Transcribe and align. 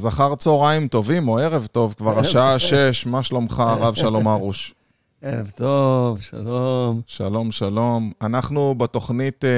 אז 0.00 0.06
אחר 0.06 0.34
צהריים 0.34 0.88
טובים 0.88 1.28
או 1.28 1.38
ערב 1.38 1.66
טוב, 1.72 1.94
כבר 1.98 2.18
השעה 2.18 2.58
שש, 2.58 3.06
מה 3.06 3.22
שלומך, 3.22 3.60
הרב 3.60 3.94
שלום 3.94 4.28
ארוש? 4.28 4.74
ערב 5.22 5.50
טוב, 5.54 6.20
שלום. 6.20 7.00
שלום, 7.06 7.50
שלום. 7.50 8.12
אנחנו 8.22 8.74
בתוכנית 8.74 9.44
אה, 9.44 9.50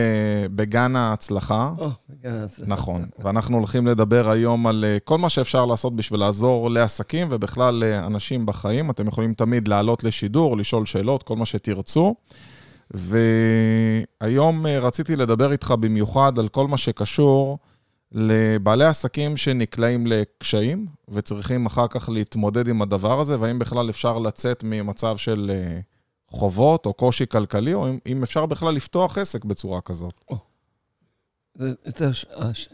בגן 0.49 0.97
ההצלחה. 0.97 1.73
או, 1.79 1.89
בגן 2.11 2.35
ההצלחה. 2.35 2.71
נכון, 2.71 3.05
ואנחנו 3.19 3.57
הולכים 3.57 3.87
לדבר 3.87 4.31
היום 4.31 4.67
על 4.67 4.85
אה, 4.89 4.99
כל 5.05 5.19
מה 5.19 5.29
שאפשר 5.29 5.65
לעשות 5.65 5.97
בשביל 5.97 6.21
לעזור 6.21 6.71
לעסקים 6.71 7.29
ובכלל 7.31 7.75
לאנשים 7.75 8.47
בחיים. 8.47 8.91
אתם 8.91 9.09
יכולים 9.09 9.35
תמיד 9.35 9.69
לעלות 9.69 10.05
לשידור, 10.05 10.57
לשאול 10.57 10.87
שאלות, 10.87 11.23
כל 11.23 11.37
מה 11.37 11.47
שתרצו. 11.47 12.15
והיום 12.91 14.67
אה, 14.67 14.79
רציתי 14.79 15.17
לדבר 15.17 15.53
איתך 15.53 15.75
במיוחד 15.81 16.39
על 16.39 16.49
כל 16.49 16.69
מה 16.69 16.77
שקשור 16.77 17.59
לבעלי 18.15 18.85
עסקים 18.85 19.37
שנקלעים 19.37 20.07
לקשיים 20.07 20.87
וצריכים 21.09 21.67
אחר 21.67 21.89
כך 21.89 22.09
להתמודד 22.09 22.69
עם 22.69 22.83
הדבר 22.83 23.21
הזה, 23.21 23.41
והאם 23.41 23.59
בכלל 23.59 23.91
אפשר 23.91 24.19
לצאת 24.19 24.63
ממצב 24.65 25.17
של 25.17 25.51
אה, 25.55 25.81
חובות 26.29 26.87
או 26.87 26.95
קושי 26.95 27.27
כלכלי, 27.27 27.75
או 27.75 27.89
אם, 27.89 27.99
אם 28.07 28.23
אפשר 28.23 28.47
בכלל 28.47 28.75
לפתוח 28.75 29.19
עסק 29.19 29.45
בצורה 29.45 29.81
כזאת. 29.81 30.25
זה 31.55 31.73
יותר, 31.87 32.11
הש- 32.37 32.69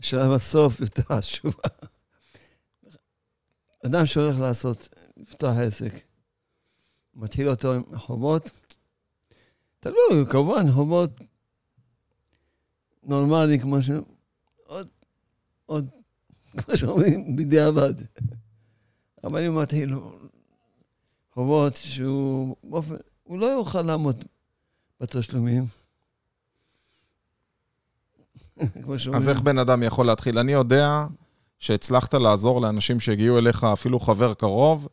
השאלה 0.00 0.34
בסוף 0.34 0.80
יותר 0.80 1.02
חשובה. 1.02 1.68
אדם 3.86 4.06
שהולך 4.06 4.38
לעשות, 4.40 4.88
לפתוח 5.16 5.56
עסק, 5.56 5.92
מתחיל 7.14 7.48
אותו 7.48 7.72
עם 7.72 7.82
חובות, 7.94 8.50
תלוי, 9.80 10.26
כמובן, 10.30 10.70
חובות 10.72 11.10
נורמלי, 13.02 13.60
כמו 13.60 13.82
ש... 13.82 13.90
עוד, 15.72 15.88
כמו 16.56 16.76
שאומרים, 16.76 17.36
בדיעבד. 17.36 17.94
אבל 19.24 19.44
אם 19.46 19.58
מתחיל 19.58 19.94
חובות 21.32 21.76
שהוא 21.76 22.56
באופן, 22.64 22.94
הוא 23.22 23.38
לא 23.38 23.46
יוכל 23.46 23.82
לעמוד 23.82 24.24
בתשלומים. 25.00 25.64
אז 29.14 29.28
איך 29.28 29.40
בן 29.40 29.58
אדם 29.58 29.82
יכול 29.82 30.06
להתחיל? 30.06 30.38
אני 30.38 30.52
יודע 30.52 31.06
שהצלחת 31.58 32.14
לעזור 32.14 32.60
לאנשים 32.60 33.00
שהגיעו 33.00 33.38
אליך, 33.38 33.64
אפילו 33.64 34.00
חבר 34.00 34.34
קרוב, 34.34 34.88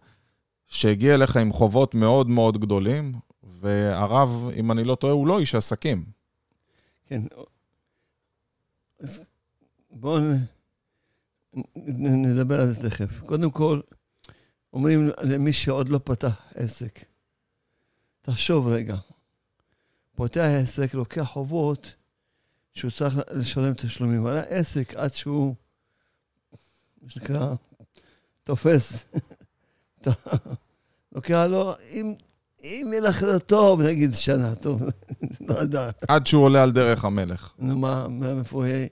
שהגיע 0.67 1.13
אליך 1.13 1.37
עם 1.37 1.53
חובות 1.53 1.95
מאוד 1.95 2.29
מאוד 2.29 2.57
גדולים, 2.57 3.13
והרב, 3.61 4.49
אם 4.55 4.71
אני 4.71 4.83
לא 4.83 4.95
טועה, 4.95 5.13
הוא 5.13 5.27
לא 5.27 5.39
איש 5.39 5.55
עסקים. 5.55 6.05
כן. 7.07 7.21
אז 8.99 9.23
בואו 9.91 10.19
נדבר 11.75 12.61
על 12.61 12.71
זה 12.71 12.89
תכף. 12.89 13.19
קודם 13.19 13.51
כל, 13.51 13.79
אומרים 14.73 15.09
למי 15.21 15.53
שעוד 15.53 15.89
לא 15.89 15.99
פתח 16.03 16.45
עסק, 16.55 16.99
תחשוב 18.21 18.67
רגע, 18.67 18.95
פותח 20.15 20.45
עסק, 20.61 20.93
לוקח 20.93 21.23
חובות 21.23 21.93
שהוא 22.73 22.91
צריך 22.91 23.15
לשלם 23.31 23.73
תשלומים 23.73 24.25
על 24.25 24.37
העסק 24.37 24.93
עד 24.95 25.13
שהוא, 25.13 25.55
מה 27.01 27.09
שנקרא, 27.09 27.53
תופס. 28.43 29.03
לוקח 31.11 31.45
לו, 31.49 31.73
אם, 31.91 32.13
אם 32.63 32.91
ילך 32.97 33.23
לו 33.23 33.39
טוב, 33.39 33.81
נגיד 33.81 34.13
שנה, 34.13 34.55
טוב, 34.55 34.81
לא 35.47 35.53
יודע. 35.53 35.89
עד 36.07 36.27
שהוא 36.27 36.43
עולה 36.43 36.63
על 36.63 36.71
דרך 36.71 37.05
המלך. 37.05 37.53
נו, 37.59 37.77
מה, 37.77 38.07
מאיפה 38.07 38.67
יהיה? 38.67 38.87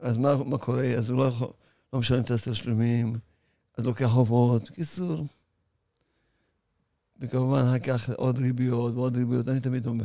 אז 0.00 0.16
מה, 0.16 0.44
מה 0.44 0.58
קורה? 0.58 0.94
אז 0.96 1.10
הוא 1.10 1.18
לא 1.18 1.24
יכול, 1.24 1.48
לא 1.92 1.98
משלם 1.98 2.20
את 2.20 2.30
התשלומים, 2.30 3.18
אז 3.78 3.86
לוקח 3.86 4.06
חובות. 4.06 4.70
בקיצור, 4.70 5.26
וכמובן, 7.20 7.58
אחר 7.58 7.78
כך 7.78 8.10
עוד 8.10 8.38
ריביות 8.38 8.94
ועוד 8.94 9.16
ריביות. 9.16 9.48
אני 9.48 9.60
תמיד 9.60 9.86
אומר, 9.86 10.04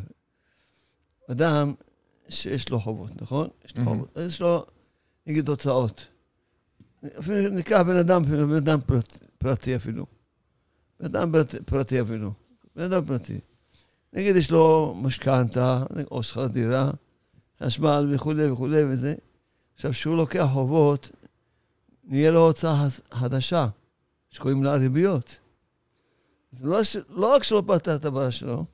אדם 1.32 1.74
שיש 2.30 2.70
לו 2.70 2.80
חובות, 2.80 3.22
נכון? 3.22 3.48
יש 3.66 3.78
לו 3.78 3.84
מהמם. 3.84 3.98
חובות. 3.98 4.18
אז 4.18 4.32
יש 4.32 4.42
לו, 4.42 4.66
נגיד, 5.28 5.50
הוצאות. 5.50 6.08
אפילו 7.20 7.50
ניקח 7.50 7.82
בן 7.88 7.96
אדם, 7.96 8.24
בן 8.24 8.56
אדם 8.56 8.80
פרט, 8.86 9.18
פרטי 9.38 9.76
אפילו. 9.76 10.06
בן 11.00 11.06
אדם 11.06 11.32
פרט, 11.32 11.56
פרטי 11.66 12.02
אפילו. 12.02 12.32
בן 12.76 12.84
אדם 12.84 13.06
פרטי. 13.06 13.40
נגיד, 14.14 14.36
יש 14.36 14.52
לו 14.52 14.96
משכנתה, 15.02 15.84
או 16.12 16.24
שכר 16.24 16.48
דירה, 16.48 16.92
חשמל 17.64 18.12
וכולי 18.16 18.52
וכולי 18.52 18.84
וזה. 18.84 19.16
עכשיו, 19.76 19.92
כשהוא 19.92 20.18
לוקח 20.18 20.50
חובות, 20.54 21.12
נהיה 22.06 22.32
לו 22.32 22.46
הוצאה 22.46 22.88
חדשה, 23.12 23.68
שקוראים 24.30 24.64
לה 24.64 24.74
ריביות. 24.74 25.40
זה 26.52 26.68
לא, 26.68 26.84
ש... 26.84 26.98
לא 27.10 27.36
רק 27.36 27.44
שלא 27.44 27.64
פתר 27.68 27.96
את 27.96 28.06
הבעיה 28.06 28.32
שלו, 28.32 28.66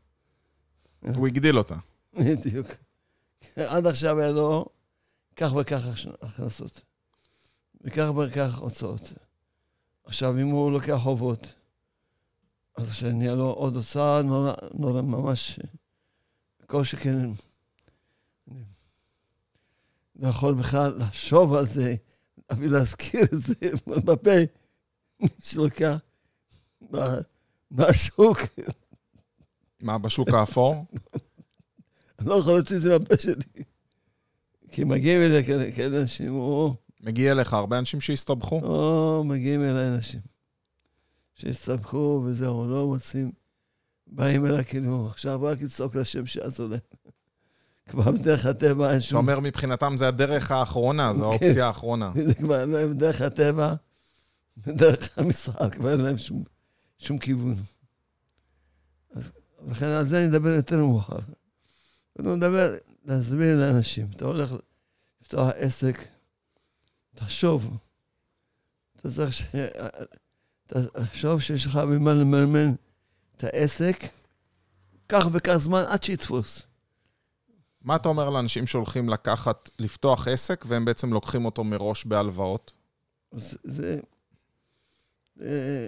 הוא 1.16 1.28
הגדיל 1.28 1.58
אותה. 1.58 1.75
בדיוק. 2.14 2.68
עד 3.56 3.88
עכשיו 3.88 4.19
היה 4.19 4.31
לו 4.31 4.66
כך 5.36 5.56
וכך 5.56 5.81
הכנסות, 6.22 6.81
וכך 7.81 8.09
וכך 8.18 8.58
הוצאות. 8.58 9.14
עכשיו, 10.03 10.40
אם 10.42 10.48
הוא 10.48 10.72
לוקח 10.72 11.00
חובות, 11.03 11.53
אז 12.78 12.94
שנהיה 12.94 13.36
לו 13.36 13.46
עוד 13.46 13.75
הוצאה 13.75 14.22
נורא, 14.22 14.53
נורא 14.74 15.02
ממש, 15.02 15.59
כל 16.66 16.84
שכן, 16.84 17.30
לא 20.16 20.28
יכול 20.28 20.53
בכלל 20.53 20.98
לחשוב 20.98 21.53
על 21.53 21.68
זה, 21.68 21.96
אפילו 22.51 22.72
להזכיר 22.72 23.22
את 23.23 23.41
זה 23.41 23.53
בפה, 23.88 24.31
מי 25.19 25.28
שלוקח 25.39 25.97
מה- 26.91 27.17
מהשוק, 27.72 28.38
מה, 29.81 29.97
בשוק 29.97 30.29
האפור? 30.29 30.85
אני 32.19 32.29
לא 32.29 32.35
יכול 32.35 32.53
להוציא 32.53 32.75
את 32.78 32.81
זה 32.81 33.00
מהפה 33.00 33.17
שלי. 33.17 33.63
כי 34.72 34.84
מגיעים 34.84 35.22
אליי 35.22 35.73
כאלה 35.75 36.01
אנשים, 36.01 36.35
או, 36.35 36.75
מגיע 37.01 37.31
אליך 37.31 37.53
הרבה 37.53 37.79
אנשים 37.79 38.01
שהסתבכו. 38.01 38.59
או, 38.63 39.23
מגיעים 39.23 39.63
אליי 39.63 39.88
אנשים 39.88 40.19
שהסתבכו 41.35 42.23
וזהו, 42.25 42.68
לא 42.68 42.88
מוצאים, 42.88 43.31
באים 44.07 44.45
אליי 44.45 44.63
כאילו, 44.66 45.07
עכשיו 45.07 45.41
רק 45.44 45.62
לצעוק 45.62 45.95
לשם 45.95 46.25
שיעזור 46.25 46.68
להם. 46.69 46.79
כבר 47.90 48.12
בדרך 48.12 48.46
הטבע 48.46 48.90
אין 48.90 48.97
אתה 48.97 49.06
שום... 49.06 49.18
אומר 49.18 49.40
מבחינתם 49.40 49.94
זה 49.97 50.08
הדרך 50.08 50.52
האחרונה, 50.52 51.14
זו 51.14 51.19
כן. 51.19 51.25
האופציה 51.25 51.68
האחרונה. 51.68 52.12
זה 52.28 52.34
כבר 52.34 52.66
להם 52.66 52.94
דרך 52.94 53.22
הטבע, 53.22 53.74
בדרך 54.58 55.18
המשחק, 55.18 55.75
כבר 55.75 55.92
אין 55.92 56.02
להם 56.02 56.18
שום, 56.18 56.44
שום 57.00 57.18
כיוון. 57.18 57.56
אז 59.16 59.31
לכן 59.68 59.86
על 59.86 60.06
זה 60.06 60.18
אני 60.18 60.28
אדבר 60.28 60.50
יותר 60.50 60.78
מאוחר. 60.78 61.19
אני 62.19 62.28
מדבר, 62.28 62.75
להסביר 63.06 63.58
לאנשים, 63.58 64.08
אתה 64.16 64.25
הולך 64.25 64.53
לפתוח 65.22 65.50
עסק, 65.56 66.08
תחשוב, 67.16 67.78
אתה 69.00 69.12
צריך 69.12 69.34
ש... 69.34 69.44
תחשוב 70.68 71.42
שיש 71.42 71.66
לך 71.66 71.75
ממה 71.75 72.13
לממן 72.13 72.74
את 73.36 73.44
העסק, 73.44 74.03
כך 75.09 75.25
וכך 75.34 75.56
זמן 75.56 75.84
עד 75.88 76.03
שיתפוס. 76.03 76.63
מה 77.84 77.96
אתה 77.96 78.09
אומר 78.09 78.30
לאנשים 78.30 78.68
שהולכים 78.68 79.09
לקחת, 79.09 79.69
לפתוח 79.80 80.28
עסק, 80.28 80.66
והם 80.68 80.86
בעצם 80.86 81.14
לוקחים 81.14 81.46
אותו 81.46 81.64
מראש 81.64 82.06
בהלוואות? 82.06 82.74
אז 83.31 83.58
זה 83.64 84.00
אה, 85.42 85.88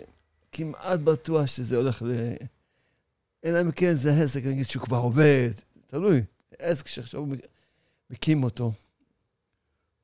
כמעט 0.51 0.99
בטוח 0.99 1.45
שזה 1.45 1.77
הולך 1.77 2.01
ל... 2.01 2.11
אלא 3.45 3.61
אם 3.61 3.71
כן 3.71 3.93
זה 3.93 4.21
עסק, 4.23 4.45
נגיד, 4.45 4.65
שהוא 4.67 4.83
כבר 4.83 4.97
עובד, 4.97 5.49
תלוי. 5.87 6.21
עסק 6.59 6.87
שעכשיו 6.87 7.25
מק- 7.25 7.47
מקים 8.09 8.43
אותו. 8.43 8.71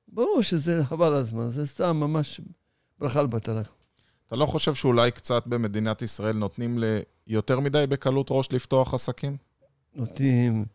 ברור 0.08 0.42
שזה 0.42 0.82
חבל 0.86 1.14
הזמן, 1.14 1.50
זה 1.50 1.66
סתם 1.66 1.98
ממש 1.98 2.42
ברכה 3.00 3.22
לבטלה. 3.22 3.62
אתה 4.28 4.36
לא 4.36 4.46
חושב 4.46 4.76
שאולי 4.76 5.12
קצת 5.12 5.48
במדינת 5.48 6.02
ישראל 6.02 6.36
נותנים 6.36 6.80
ליותר 7.28 7.60
מדי 7.60 7.86
בקלות 7.90 8.28
ראש 8.30 8.52
לפתוח 8.52 8.94
עסקים? 8.94 9.38
נוטים, 9.96 10.66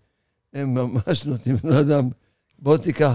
הם 0.55 0.75
ממש 0.75 1.25
נוטים, 1.25 1.57
לא 1.65 1.75
יודע, 1.75 2.01
בוא 2.59 2.77
תיקח, 2.77 3.13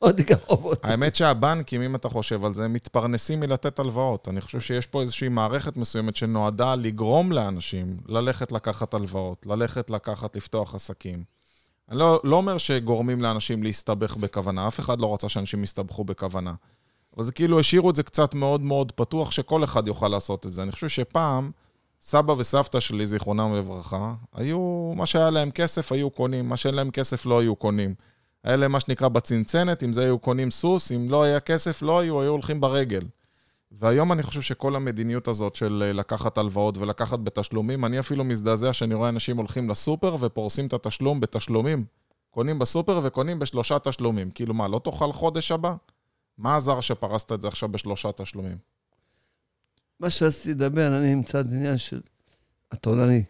בוא 0.00 0.12
תיקח 0.12 0.38
חובות. 0.46 0.84
האמת 0.84 1.14
שהבנקים, 1.14 1.82
אם 1.82 1.94
אתה 1.94 2.08
חושב 2.08 2.44
על 2.44 2.54
זה, 2.54 2.68
מתפרנסים 2.68 3.40
מלתת 3.40 3.78
הלוואות. 3.78 4.28
אני 4.28 4.40
חושב 4.40 4.60
שיש 4.60 4.86
פה 4.86 5.02
איזושהי 5.02 5.28
מערכת 5.28 5.76
מסוימת 5.76 6.16
שנועדה 6.16 6.74
לגרום 6.74 7.32
לאנשים 7.32 7.96
ללכת 8.08 8.52
לקחת 8.52 8.94
הלוואות, 8.94 9.46
ללכת 9.46 9.90
לקחת 9.90 10.36
לפתוח 10.36 10.74
עסקים. 10.74 11.24
אני 11.90 11.98
לא, 11.98 12.20
לא 12.24 12.36
אומר 12.36 12.58
שגורמים 12.58 13.22
לאנשים 13.22 13.62
להסתבך 13.62 14.16
בכוונה, 14.16 14.68
אף 14.68 14.80
אחד 14.80 15.00
לא 15.00 15.14
רצה 15.14 15.28
שאנשים 15.28 15.62
יסתבכו 15.62 16.04
בכוונה. 16.04 16.54
אבל 17.16 17.24
זה 17.24 17.32
כאילו 17.32 17.60
השאירו 17.60 17.90
את 17.90 17.96
זה 17.96 18.02
קצת 18.02 18.34
מאוד 18.34 18.60
מאוד 18.60 18.92
פתוח, 18.92 19.30
שכל 19.30 19.64
אחד 19.64 19.86
יוכל 19.86 20.08
לעשות 20.08 20.46
את 20.46 20.52
זה. 20.52 20.62
אני 20.62 20.72
חושב 20.72 20.88
שפעם, 20.88 21.50
סבא 22.02 22.32
וסבתא 22.32 22.80
שלי, 22.80 23.06
זיכרונם 23.06 23.54
לברכה, 23.56 24.14
היו, 24.34 24.92
מה 24.96 25.06
שהיה 25.06 25.30
להם 25.30 25.50
כסף, 25.50 25.92
היו 25.92 26.10
קונים, 26.10 26.48
מה 26.48 26.56
שאין 26.56 26.74
להם 26.74 26.90
כסף, 26.90 27.26
לא 27.26 27.38
היו 27.38 27.56
קונים. 27.56 27.94
היה 28.44 28.56
להם 28.56 28.72
מה 28.72 28.80
שנקרא 28.80 29.08
בצנצנת, 29.08 29.82
אם 29.82 29.92
זה 29.92 30.02
היו 30.02 30.18
קונים 30.18 30.50
סוס, 30.50 30.92
אם 30.92 31.10
לא 31.10 31.22
היה 31.22 31.40
כסף, 31.40 31.82
לא 31.82 31.98
היו, 31.98 32.20
היו 32.20 32.30
הולכים 32.30 32.60
ברגל. 32.60 33.02
והיום 33.72 34.12
אני 34.12 34.22
חושב 34.22 34.42
שכל 34.42 34.76
המדיניות 34.76 35.28
הזאת 35.28 35.56
של 35.56 35.82
אה, 35.86 35.92
לקחת 35.92 36.38
הלוואות 36.38 36.78
ולקחת 36.78 37.18
בתשלומים, 37.18 37.84
אני 37.84 38.00
אפילו 38.00 38.24
מזדעזע 38.24 38.72
שאני 38.72 38.94
רואה 38.94 39.08
אנשים 39.08 39.36
הולכים 39.36 39.70
לסופר 39.70 40.16
ופורסים 40.20 40.66
את 40.66 40.72
התשלום 40.72 41.20
בתשלומים. 41.20 41.84
קונים 42.30 42.58
בסופר 42.58 43.00
וקונים 43.02 43.38
בשלושה 43.38 43.78
תשלומים. 43.78 44.30
כאילו 44.30 44.54
מה, 44.54 44.68
לא 44.68 44.80
תאכל 44.84 45.12
חודש 45.12 45.52
הבא? 45.52 45.74
מה 46.38 46.56
עזר 46.56 46.80
שפרסת 46.80 47.32
את 47.32 47.42
זה 47.42 47.48
עכשיו 47.48 47.68
בשלושה 47.68 48.12
תשלומים? 48.12 48.56
מה 50.00 50.10
שרציתי 50.10 50.50
לדבר, 50.50 50.98
אני 50.98 51.14
מצד 51.14 51.52
עניין 51.52 51.78
של 51.78 52.00
התורני. 52.70 53.24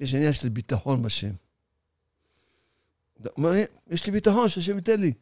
יש 0.00 0.14
עניין 0.14 0.32
של 0.32 0.48
ביטחון 0.48 1.02
בשם. 1.02 1.30
אומר 3.36 3.52
יש 3.86 4.06
לי 4.06 4.12
ביטחון 4.12 4.48
שהשם 4.48 4.76
ייתן 4.76 5.00
לי. 5.00 5.12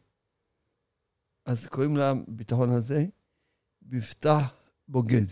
אז 1.45 1.67
קוראים 1.67 1.97
לביטחון 1.97 2.69
הזה 2.69 3.05
מבטח 3.81 4.53
בוגד. 4.87 5.25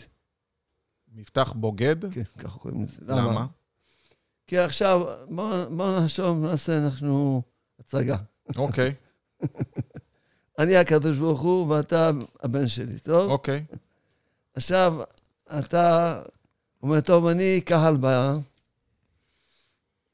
מבטח 1.13 1.53
בוגד? 1.53 2.13
כן, 2.13 2.24
ככה 2.24 2.59
קוראים 2.59 2.83
לזה. 2.83 3.01
למה? 3.06 3.47
כי 4.47 4.57
עכשיו, 4.57 5.01
בואו 5.69 6.00
נחשוב, 6.01 6.38
נעשה 6.38 6.77
אנחנו 6.77 7.41
הצגה. 7.79 8.18
אוקיי. 8.56 8.94
אני 10.59 10.75
הקדוש 10.75 11.18
ברוך 11.18 11.41
הוא 11.41 11.68
ואתה 11.68 12.12
הבן 12.44 12.68
שלי, 12.68 13.00
טוב? 13.00 13.31
אוקיי. 13.31 13.65
עכשיו, 14.57 14.94
אתה 15.59 16.21
אומר, 16.83 17.01
טוב, 17.01 17.27
אני 17.27 17.57
אקח 17.57 17.80
הלוואה, 17.80 18.36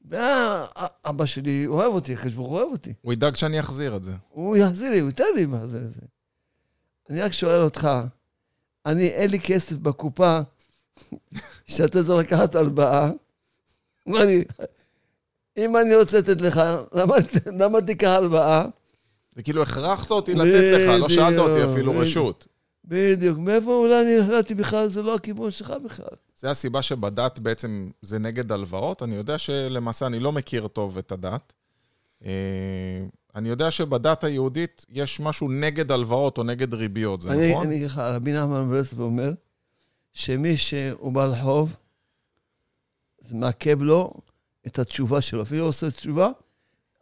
ואבא 0.04 1.26
שלי 1.26 1.66
אוהב 1.66 1.92
אותי, 1.92 2.12
הקדוש 2.14 2.34
ברוך 2.34 2.48
הוא 2.48 2.58
אוהב 2.58 2.72
אותי. 2.72 2.92
הוא 3.02 3.12
ידאג 3.12 3.36
שאני 3.36 3.60
אחזיר 3.60 3.96
את 3.96 4.04
זה. 4.04 4.12
הוא 4.30 4.56
יחזיר 4.56 4.90
לי, 4.90 4.98
הוא 4.98 5.08
ייתן 5.08 5.24
לי 5.34 5.46
מה 5.46 5.66
זה. 5.66 5.80
אני 7.10 7.20
רק 7.20 7.32
שואל 7.32 7.62
אותך, 7.62 7.88
אני, 8.86 9.08
אין 9.08 9.30
לי 9.30 9.40
כסף 9.40 9.76
בקופה 9.76 10.40
שאתה 11.66 12.04
צריך 12.04 12.26
לקחת 12.26 12.54
הלוואה. 12.54 13.10
אני, 14.08 14.44
אם 15.56 15.76
אני 15.76 15.96
רוצה 15.96 16.18
לתת 16.18 16.40
לך, 16.40 16.60
למה, 16.92 17.16
למה 17.58 17.80
תיקח 17.80 18.08
הלוואה? 18.08 18.64
זה 19.34 19.42
כאילו 19.42 19.62
הכרחת 19.62 20.10
אותי 20.10 20.34
לתת 20.34 20.64
לך, 20.72 21.00
לא 21.00 21.08
שאלת 21.08 21.38
אותי 21.38 21.72
אפילו 21.72 21.98
רשות. 21.98 22.46
בדיוק. 22.84 23.38
מאיפה 23.38 23.74
אולי 23.74 24.02
אני 24.02 24.18
החלטתי 24.18 24.54
בכלל, 24.54 24.88
זה 24.88 25.02
לא 25.02 25.14
הכיוון 25.14 25.50
שלך 25.50 25.74
בכלל. 25.84 26.16
זה 26.36 26.50
הסיבה 26.50 26.82
שבדת 26.82 27.38
בעצם 27.38 27.90
זה 28.02 28.18
נגד 28.18 28.52
הלוואות. 28.52 29.02
אני 29.02 29.14
יודע 29.14 29.38
שלמעשה 29.38 30.06
אני 30.06 30.20
לא 30.20 30.32
מכיר 30.32 30.68
טוב 30.68 30.98
את 30.98 31.12
הדת. 31.12 31.52
אה, 32.24 32.30
אני 33.34 33.48
יודע 33.48 33.70
שבדת 33.70 34.24
היהודית 34.24 34.86
יש 34.88 35.20
משהו 35.20 35.48
נגד 35.48 35.92
הלוואות 35.92 36.38
או 36.38 36.42
נגד 36.42 36.74
ריביות, 36.74 37.22
זה 37.22 37.30
אני, 37.30 37.50
נכון? 37.50 37.66
אני 37.66 37.76
אגיד 37.76 37.86
לך, 37.86 37.98
רבי 37.98 38.32
נחמן 38.32 38.68
ברסלב 38.70 39.00
אומר, 39.00 39.32
שמי 40.12 40.56
שהוא 40.56 41.12
בעל 41.12 41.34
חוב, 41.42 41.76
זה 43.20 43.34
מעכב 43.34 43.82
לו 43.82 44.12
את 44.66 44.78
התשובה 44.78 45.20
שלו. 45.20 45.42
אפילו 45.42 45.60
הוא 45.60 45.68
עושה 45.68 45.90
תשובה, 45.90 46.28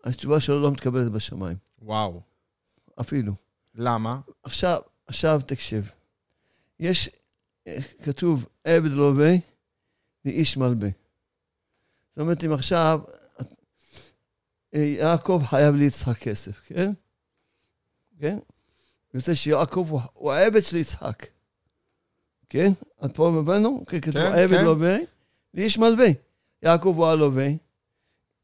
התשובה 0.05 0.40
שלו 0.40 0.61
לא 0.61 0.70
מתקבלת 0.70 1.12
בשמיים. 1.12 1.56
וואו. 1.82 2.20
אפילו. 3.00 3.32
למה? 3.75 4.20
עכשיו, 4.43 4.81
עכשיו 5.06 5.40
תקשיב. 5.46 5.90
יש, 6.81 7.10
כתוב, 8.04 8.46
עבד 8.64 8.90
לווה 8.90 9.32
לאיש 10.25 10.56
מלווה. 10.56 10.88
זאת 12.08 12.19
אומרת, 12.19 12.44
אם 12.44 12.52
עכשיו 12.52 13.00
יעקב 14.72 15.43
חייב 15.46 15.75
ליצחק 15.75 16.19
כסף, 16.19 16.60
כן? 16.66 16.93
כן? 18.19 18.38
אני 19.14 19.20
רוצה 19.20 19.34
שיעקב 19.34 19.87
הוא, 19.90 20.00
הוא 20.14 20.32
העבד 20.32 20.60
של 20.60 20.76
יצחק. 20.76 21.26
כן? 22.49 22.72
עד 22.99 23.12
פה 23.14 23.28
הבנו? 23.28 23.84
כן, 23.88 24.00
כתוב 24.00 24.22
כן, 24.22 24.32
עבד 24.32 24.58
כן. 24.58 24.64
לווה, 24.64 24.96
לאיש 25.54 25.78
מלווה. 25.78 26.06
יעקב 26.62 26.94
הוא 26.96 27.06
הלווה, 27.06 27.49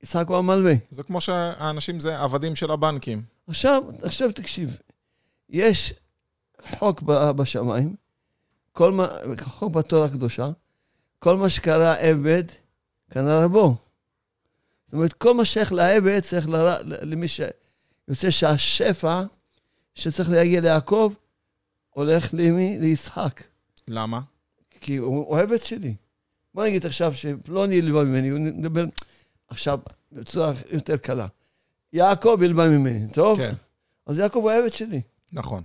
יצחק 0.02 0.26
הוא 0.28 0.36
המלווה. 0.36 0.72
זה 0.90 1.02
כמו 1.02 1.20
שהאנשים 1.20 2.00
זה 2.00 2.18
עבדים 2.18 2.56
של 2.56 2.70
הבנקים. 2.70 3.22
עכשיו, 3.46 3.82
עכשיו 4.02 4.32
תקשיב. 4.32 4.78
יש 5.48 5.94
חוק 6.62 7.02
בשמיים, 7.02 7.94
כל 8.72 8.92
מה, 8.92 9.08
חוק 9.40 9.72
בתורה 9.72 10.06
הקדושה, 10.06 10.50
כל 11.18 11.36
מה 11.36 11.48
שקרה 11.48 11.94
עבד, 11.94 12.44
קנה 13.10 13.44
רבו. 13.44 13.76
זאת 14.86 14.94
אומרת, 14.94 15.12
כל 15.12 15.34
מה 15.34 15.44
שייך 15.44 15.72
לעבד 15.72 16.20
צריך 16.20 16.48
ל, 16.48 16.54
למי 16.82 17.28
ש... 17.28 17.40
יוצא 18.08 18.30
שהשפע 18.30 19.22
שצריך 19.94 20.30
להגיע 20.30 20.60
ליעקב, 20.60 21.12
הולך 21.90 22.28
למי? 22.32 22.78
ליצחק. 22.80 23.42
למה? 23.88 24.20
כי 24.80 24.96
הוא 24.96 25.26
הוא 25.26 25.38
עבד 25.38 25.56
שלי. 25.58 25.94
בוא 26.54 26.66
נגיד 26.66 26.86
עכשיו 26.86 27.14
שפלוני 27.14 27.74
ילווה 27.74 28.04
ממני, 28.04 28.28
הוא 28.28 28.40
מדבר 28.40 28.84
עכשיו 29.48 29.78
בצורה 30.12 30.52
יותר 30.72 30.96
קלה. 30.96 31.26
יעקב 31.92 32.40
ילווה 32.42 32.68
ממני, 32.68 33.08
טוב? 33.12 33.36
כן, 33.38 33.54
אז 34.06 34.18
יעקב 34.18 34.38
הוא 34.38 34.50
העבד 34.50 34.68
שלי. 34.68 35.00
נכון. 35.32 35.62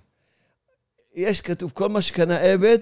יש 1.16 1.42
כתוב, 1.42 1.72
כל 1.74 1.90
מה 1.90 2.02
שקנה 2.02 2.38
עבד, 2.38 2.78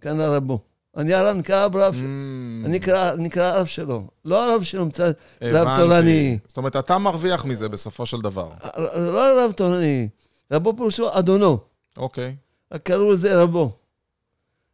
קנה 0.00 0.28
רבו. 0.28 0.58
אני 0.96 1.14
הרב 1.14 1.36
נקרא 1.36 1.64
רב, 1.66 1.94
Mm, 1.94 2.66
אני 2.66 2.78
נקרא- 3.18 3.42
הרב 3.44 3.66
שלו. 3.66 4.06
לא 4.24 4.52
הרב 4.52 4.62
שלו 4.62 4.86
מצד 4.86 5.12
רב. 5.42 5.78
תורני. 5.80 6.38
זאת 6.46 6.56
אומרת, 6.56 6.76
אתה 6.76 6.98
מרוויח 6.98 7.44
מזה 7.44 7.68
בסופו 7.68 8.06
של 8.06 8.20
דבר. 8.20 8.48
לא 8.96 9.44
רב 9.44 9.52
תורני. 9.52 10.08
רבו 10.52 10.76
פירושו 10.76 11.18
אדונו. 11.18 11.58
אוקיי. 11.96 12.36
רק 12.72 12.82
קראו 12.82 13.12
לזה 13.12 13.42
רבו. 13.42 13.72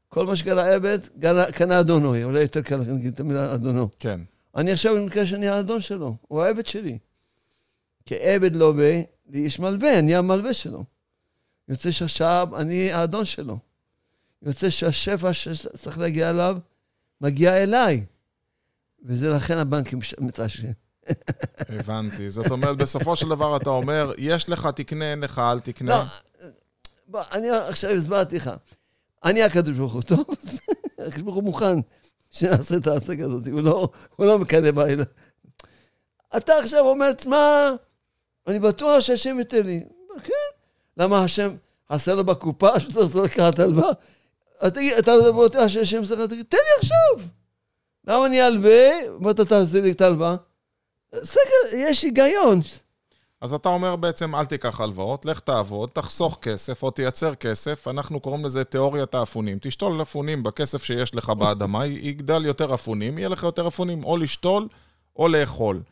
כל 0.09 0.27
מה 0.27 0.37
שקנה 0.37 0.65
עבד, 0.65 0.99
קנה- 1.53 1.81
אדונו. 1.81 2.23
אולי 2.25 2.41
יותר 2.41 2.63
קל 2.63 2.77
להגיד 2.77 3.13
את 3.15 3.21
המילה 3.21 3.55
אדונו. 3.55 3.89
כן. 3.99 4.21
אני 4.57 4.73
עכשיו 4.73 4.95
במקרה 4.95 5.27
שאני 5.27 5.49
האדון 5.49 5.81
שלו, 5.81 6.17
הוא 6.29 6.43
העבד 6.43 6.67
שלי. 6.67 6.99
כעבד 8.07 8.55
לווה, 8.55 9.01
לאיש 9.31 9.59
מלווה, 9.61 9.99
אני 9.99 10.15
המלווה 10.17 10.53
שלו. 10.53 10.85
יוצא 11.69 11.91
שעכשיו 11.91 12.49
אני 12.57 12.93
האדון 12.93 13.25
שלו. 13.25 13.59
יוצא 14.43 14.71
שהשפע 14.71 15.33
שצריך 15.33 15.99
להגיע 15.99 16.31
אליו, 16.31 16.57
מגיע 17.21 17.63
אליי. 17.63 18.05
וזה 19.05 19.31
לכן 19.31 19.59
הבנקים 19.59 19.99
מתעשרים. 20.21 20.73
הבנתי. 21.69 22.31
זאת 22.31 22.51
אומרת, 22.51 22.77
בסופו 22.77 23.17
של 23.17 23.29
דבר 23.29 23.57
אתה 23.57 23.71
אומר, 23.71 24.13
יש 24.19 24.49
לך, 24.49 24.69
תקנה, 24.77 25.11
אין 25.11 25.21
לך, 25.21 25.39
אל 25.39 25.61
תקנה. 25.61 25.91
לא, 25.91 26.05
בוא, 27.07 27.23
אני 27.33 27.51
עכשיו 27.51 27.91
הסברתי 27.91 28.37
לך. 28.37 28.51
אני 29.25 29.43
הקדוש 29.43 29.77
ברוך 29.77 29.93
הוא, 29.93 30.03
טוב? 30.03 30.25
הקדוש 31.07 31.23
ברוך 31.23 31.37
הוא 31.37 31.45
מוכן 31.45 31.79
שנעשה 32.31 32.77
את 32.77 32.87
ההצגה 32.87 33.25
הזאת, 33.25 33.47
הוא 33.47 33.61
לא, 33.61 33.89
הוא 34.17 34.27
לא 34.27 34.39
מקנא 34.39 34.71
בעילה. 34.71 35.05
אתה 36.37 36.59
עכשיו 36.59 36.81
אומר, 36.81 37.13
תשמע, 37.13 37.71
אני 38.47 38.59
בטוח 38.59 39.01
שהשם 39.01 39.39
ייתן 39.39 39.67
לי. 39.67 39.85
כן. 40.23 40.33
למה 40.97 41.25
השם 41.25 41.57
חסר 41.93 42.15
לו 42.15 42.25
בקופה 42.25 42.81
שצריך 42.81 43.17
לקחת 43.17 43.59
הלוואה? 43.59 43.91
אז 44.61 44.73
תגיד, 44.73 44.93
אתה 44.93 45.13
בטוח 45.45 45.69
שהשם 45.69 46.05
צריך 46.05 46.21
לתת, 46.21 46.37
תן 46.49 46.57
לי 46.57 46.79
עכשיו. 46.81 47.29
למה 48.07 48.27
אני 48.27 48.47
אלווה 48.47 48.91
ואתה 49.25 49.45
תעשה 49.45 49.81
לי 49.81 49.91
את 49.91 50.01
ההלוואה? 50.01 50.37
סקר, 51.23 51.77
יש 51.77 52.03
היגיון. 52.03 52.61
אז 53.41 53.53
אתה 53.53 53.69
אומר 53.69 53.97
בעצם, 53.97 54.35
אל 54.35 54.45
תיקח 54.45 54.81
הלוואות, 54.81 55.27
לך 55.27 55.41
תעבוד, 55.41 55.91
תחסוך 55.93 56.39
כסף 56.43 56.83
או 56.83 56.91
תייצר 56.91 57.35
כסף, 57.35 57.89
אנחנו 57.89 58.21
קוראים 58.21 58.45
לזה 58.45 58.65
תיאוריית 58.65 59.15
האפונים. 59.15 59.59
תשתול 59.61 60.03
אפונים 60.03 60.43
בכסף 60.43 60.85
שיש 60.85 61.15
לך 61.15 61.31
באדמה, 61.31 61.87
יגדל 61.87 62.45
יותר 62.45 62.75
אפונים, 62.75 63.19
יהיה 63.19 63.29
לך 63.29 63.43
יותר 63.43 63.69
אפונים 63.69 64.05
או 64.05 64.17
לשתול 64.17 64.69
או 65.17 65.29
לאכול. 65.29 65.83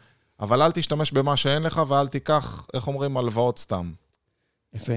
אבל 0.41 0.63
אל 0.63 0.73
תשתמש 0.73 1.13
במה 1.13 1.37
שאין 1.37 1.63
לך 1.63 1.83
ואל 1.89 2.09
תיקח, 2.09 2.67
איך 2.75 2.87
אומרים, 2.87 3.17
הלוואות 3.17 3.59
סתם. 3.59 3.93
יפה. 4.75 4.93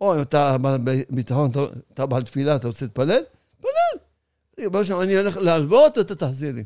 או 0.00 0.22
אתה 0.22 0.58
בעל 0.58 0.78
ביטחון, 1.10 1.50
אתה- 1.94 2.06
בעל 2.06 2.22
תפילה, 2.22 2.56
אתה 2.56 2.66
רוצה 2.68 2.84
להתפלל? 2.84 3.22
תפלל. 3.58 4.68
בוא 4.68 4.84
שם, 4.84 5.00
אני 5.00 5.16
הולך 5.16 5.36
להלוות, 5.36 5.98
אתה 5.98 6.14
תחזיר 6.14 6.52
לי. 6.54 6.64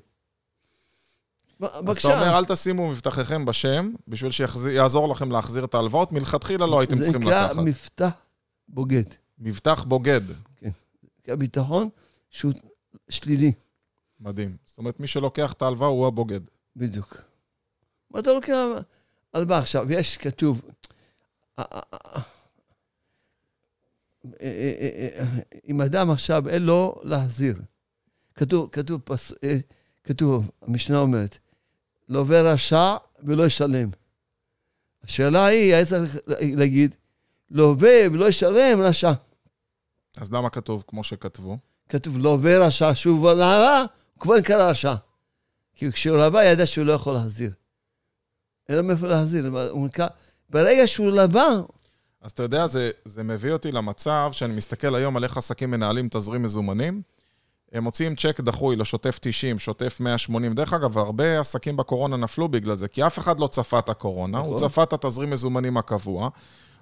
ב- 1.61 1.65
אז 1.65 1.71
אתה 1.71 1.83
בבקשה. 1.83 2.15
אומר, 2.21 2.39
אל 2.39 2.45
תשימו 2.45 2.91
מבטחיכם 2.91 3.45
בשם, 3.45 3.93
בשביל 4.09 4.31
שיעזור 4.31 5.09
לכם 5.09 5.31
להחזיר 5.31 5.65
את 5.65 5.75
ההלוואות, 5.75 6.13
מלכתחילה 6.13 6.67
לא 6.67 6.81
הייתם 6.81 6.95
צריכים 7.03 7.23
זה 7.25 7.31
לקחת. 7.31 7.51
נקרא 7.51 7.63
מבטח 7.65 8.11
בוגד. 8.69 9.03
מבטח 9.39 9.85
בוגד. 9.85 10.21
כי 11.25 11.33
הביטחון 11.33 11.89
שהוא 12.31 12.53
שלילי, 13.09 13.53
מדהים. 14.21 14.57
זאת 14.67 14.79
אומרת, 14.79 15.01
מי 15.01 15.07
שלוקח 15.07 15.53
את 15.53 15.63
ההלוואה 15.63 15.89
הוא 15.89 16.07
הבוגד. 16.07 16.41
בדיוק. 16.77 17.17
מה 18.11 18.21
אתה 18.21 18.33
לוקח 18.33 18.57
הלוואה 19.35 19.59
עכשיו? 19.59 19.93
יש 19.93 20.17
כתוב, 20.17 20.61
אם 25.69 25.81
אדם 25.81 26.11
עכשיו 26.11 26.49
אין 26.49 26.63
לו 26.63 27.01
להחזיר, 27.03 27.57
כתוב, 28.35 28.71
אה, 29.45 29.59
כתוב, 30.05 30.51
המשנה 30.63 30.99
אומרת, 30.99 31.39
לווה 32.09 32.43
רשע 32.43 32.97
ולא 33.23 33.47
ישלם. 33.47 33.89
השאלה 35.05 35.47
היא, 35.47 35.75
היה 35.75 35.85
צריך 35.85 36.17
להגיד, 36.41 36.95
לווה 37.51 38.09
ולא 38.13 38.29
ישלם 38.29 38.81
רשע. 38.81 39.13
אז 40.17 40.33
למה 40.33 40.51
כתוב 40.51 40.85
כמו 40.87 41.05
שכתבו? 41.05 41.59
כתוב 41.89 42.19
לווה 42.19 42.67
רשע, 42.67 42.91
שוב 42.95 43.27
לרע, 43.27 43.85
הוא 44.15 44.21
כבר 44.21 44.37
נקרא 44.37 44.71
רשע. 44.71 44.95
כי 45.75 45.93
כשהוא 45.93 46.19
לבא, 46.19 46.45
ידע 46.45 46.67
שהוא 46.67 46.87
לא 46.87 46.93
יכול 46.93 47.15
להחזיר. 47.15 47.53
אין 48.69 48.77
לו 48.77 48.83
מאיפה 48.83 49.07
להחזיר. 49.07 49.47
הוא 49.71 49.87
נקרא, 49.87 50.07
ברגע 50.51 50.87
שהוא 50.87 51.11
לבא, 51.11 51.61
אז 52.25 52.31
אתה 52.31 52.43
יודע, 52.43 52.67
זה, 52.67 52.91
זה 53.05 53.23
מביא 53.23 53.53
אותי 53.53 53.73
למצב 53.73 54.29
שאני 54.33 54.55
מסתכל 54.55 54.95
היום 54.95 55.17
על 55.17 55.25
איך 55.25 55.37
עסקים 55.37 55.71
מנהלים 55.71 56.09
תזרים 56.11 56.43
מזומנים. 56.43 57.03
הם 57.73 57.85
מוציאים 57.85 58.17
צ'ק 58.17 58.41
דחוי 58.41 58.77
לשוטף 58.77 59.19
90, 59.23 59.59
שוטף 59.59 59.97
180. 60.01 60.55
דרך 60.55 60.73
אגב, 60.73 60.99
הרבה 60.99 61.41
עסקים 61.41 61.77
בקורונה 61.77 62.17
נפלו 62.17 62.49
בגלל 62.49 62.75
זה, 62.75 62.89
כי 62.89 63.07
אף 63.07 63.19
אחד 63.19 63.41
לא 63.41 63.47
צפה 63.47 63.79
את 63.79 63.89
הקורונה, 63.89 64.39
נכון. 64.39 64.51
הוא 64.51 64.59
צפה 64.59 64.83
את 64.83 64.93
התזרים 64.93 65.31
מזומנים 65.31 65.77
הקבוע. 65.77 66.29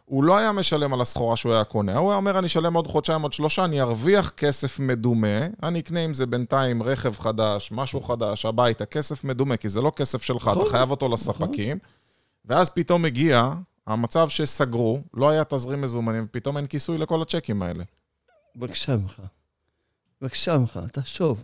הוא 0.05 0.25
לא 0.25 0.37
היה 0.37 0.53
משלם 0.53 0.95
על 0.95 1.01
הסחורה 1.01 1.37
שהוא 1.37 1.53
היה 1.53 1.65
קונה, 1.65 1.99
הוא 1.99 2.11
היה 2.11 2.17
אומר, 2.17 2.39
אני 2.39 2.47
אשלם 2.47 2.75
עוד 2.75 2.87
חודשיים, 2.87 3.23
עוד 3.23 3.33
שלושה, 3.33 3.65
אני 3.65 3.81
ארוויח 3.81 4.31
כסף 4.31 4.79
מדומה, 4.79 5.47
אני 5.63 5.81
אקנה 5.81 6.01
עם 6.01 6.15
זה 6.15 6.27
בינתיים 6.27 6.83
רכב 6.83 7.19
חדש, 7.19 7.73
משהו 7.73 8.01
חדש, 8.01 8.47
הביתה, 8.47 8.87
כסף 8.87 9.25
מדומה, 9.25 9.57
כי 9.57 9.69
זה 9.69 9.81
לא 9.81 9.93
כסף 9.97 10.23
שלך, 10.23 10.49
נכון. 10.49 10.63
אתה 10.63 10.71
חייב 10.71 10.91
אותו 10.91 11.09
לספקים. 11.09 11.79
ואז 12.45 12.69
פתאום 12.69 13.05
הגיע 13.05 13.51
המצב 13.87 14.29
שסגרו, 14.29 15.03
לא 15.15 15.31
היה 15.31 15.45
תזרים 15.45 15.81
מזומנים, 15.81 16.25
ופתאום 16.29 16.57
אין 16.57 16.67
כיסוי 16.67 16.99
לכל 16.99 17.23
הצ'קים 17.23 17.63
האלה. 17.63 17.85
בבקשה 18.57 18.97
ממך. 18.97 19.23
בבקשה 20.21 20.59
ממך, 20.59 20.81
תחשוב. 20.93 21.43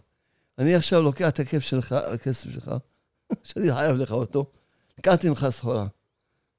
אני 0.59 0.75
עכשיו 0.75 1.03
לוקח 1.03 1.29
את 1.29 1.41
הכסף 1.41 1.59
שלך, 1.59 1.93
הכסף 1.93 2.51
שלך, 2.51 2.71
שאני 3.45 3.75
חייב 3.75 3.97
לך 3.97 4.13
אותו, 4.13 4.47
לקחתי 4.99 5.29
ממך 5.29 5.47
סחורה, 5.51 5.87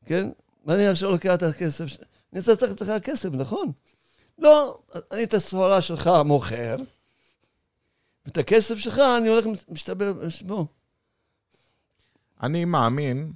כן? 0.05 0.29
ואני 0.65 0.87
עכשיו 0.87 1.11
לוקח 1.11 1.33
את 1.33 1.43
הכסף, 1.43 1.85
אני 2.33 2.41
צריך 2.41 2.63
לתת 2.63 2.81
לך 2.81 3.03
כסף, 3.03 3.29
נכון? 3.29 3.71
לא, 4.37 4.79
אני 5.11 5.23
את 5.23 5.33
הסחורה 5.33 5.81
שלך 5.81 6.09
מוכר, 6.25 6.75
ואת 8.25 8.37
הכסף 8.37 8.75
שלך 8.75 8.99
אני 9.17 9.27
הולך 9.27 9.45
ומשתבר 9.67 10.13
בשמו. 10.13 10.67
אני 12.43 12.65
מאמין, 12.65 13.33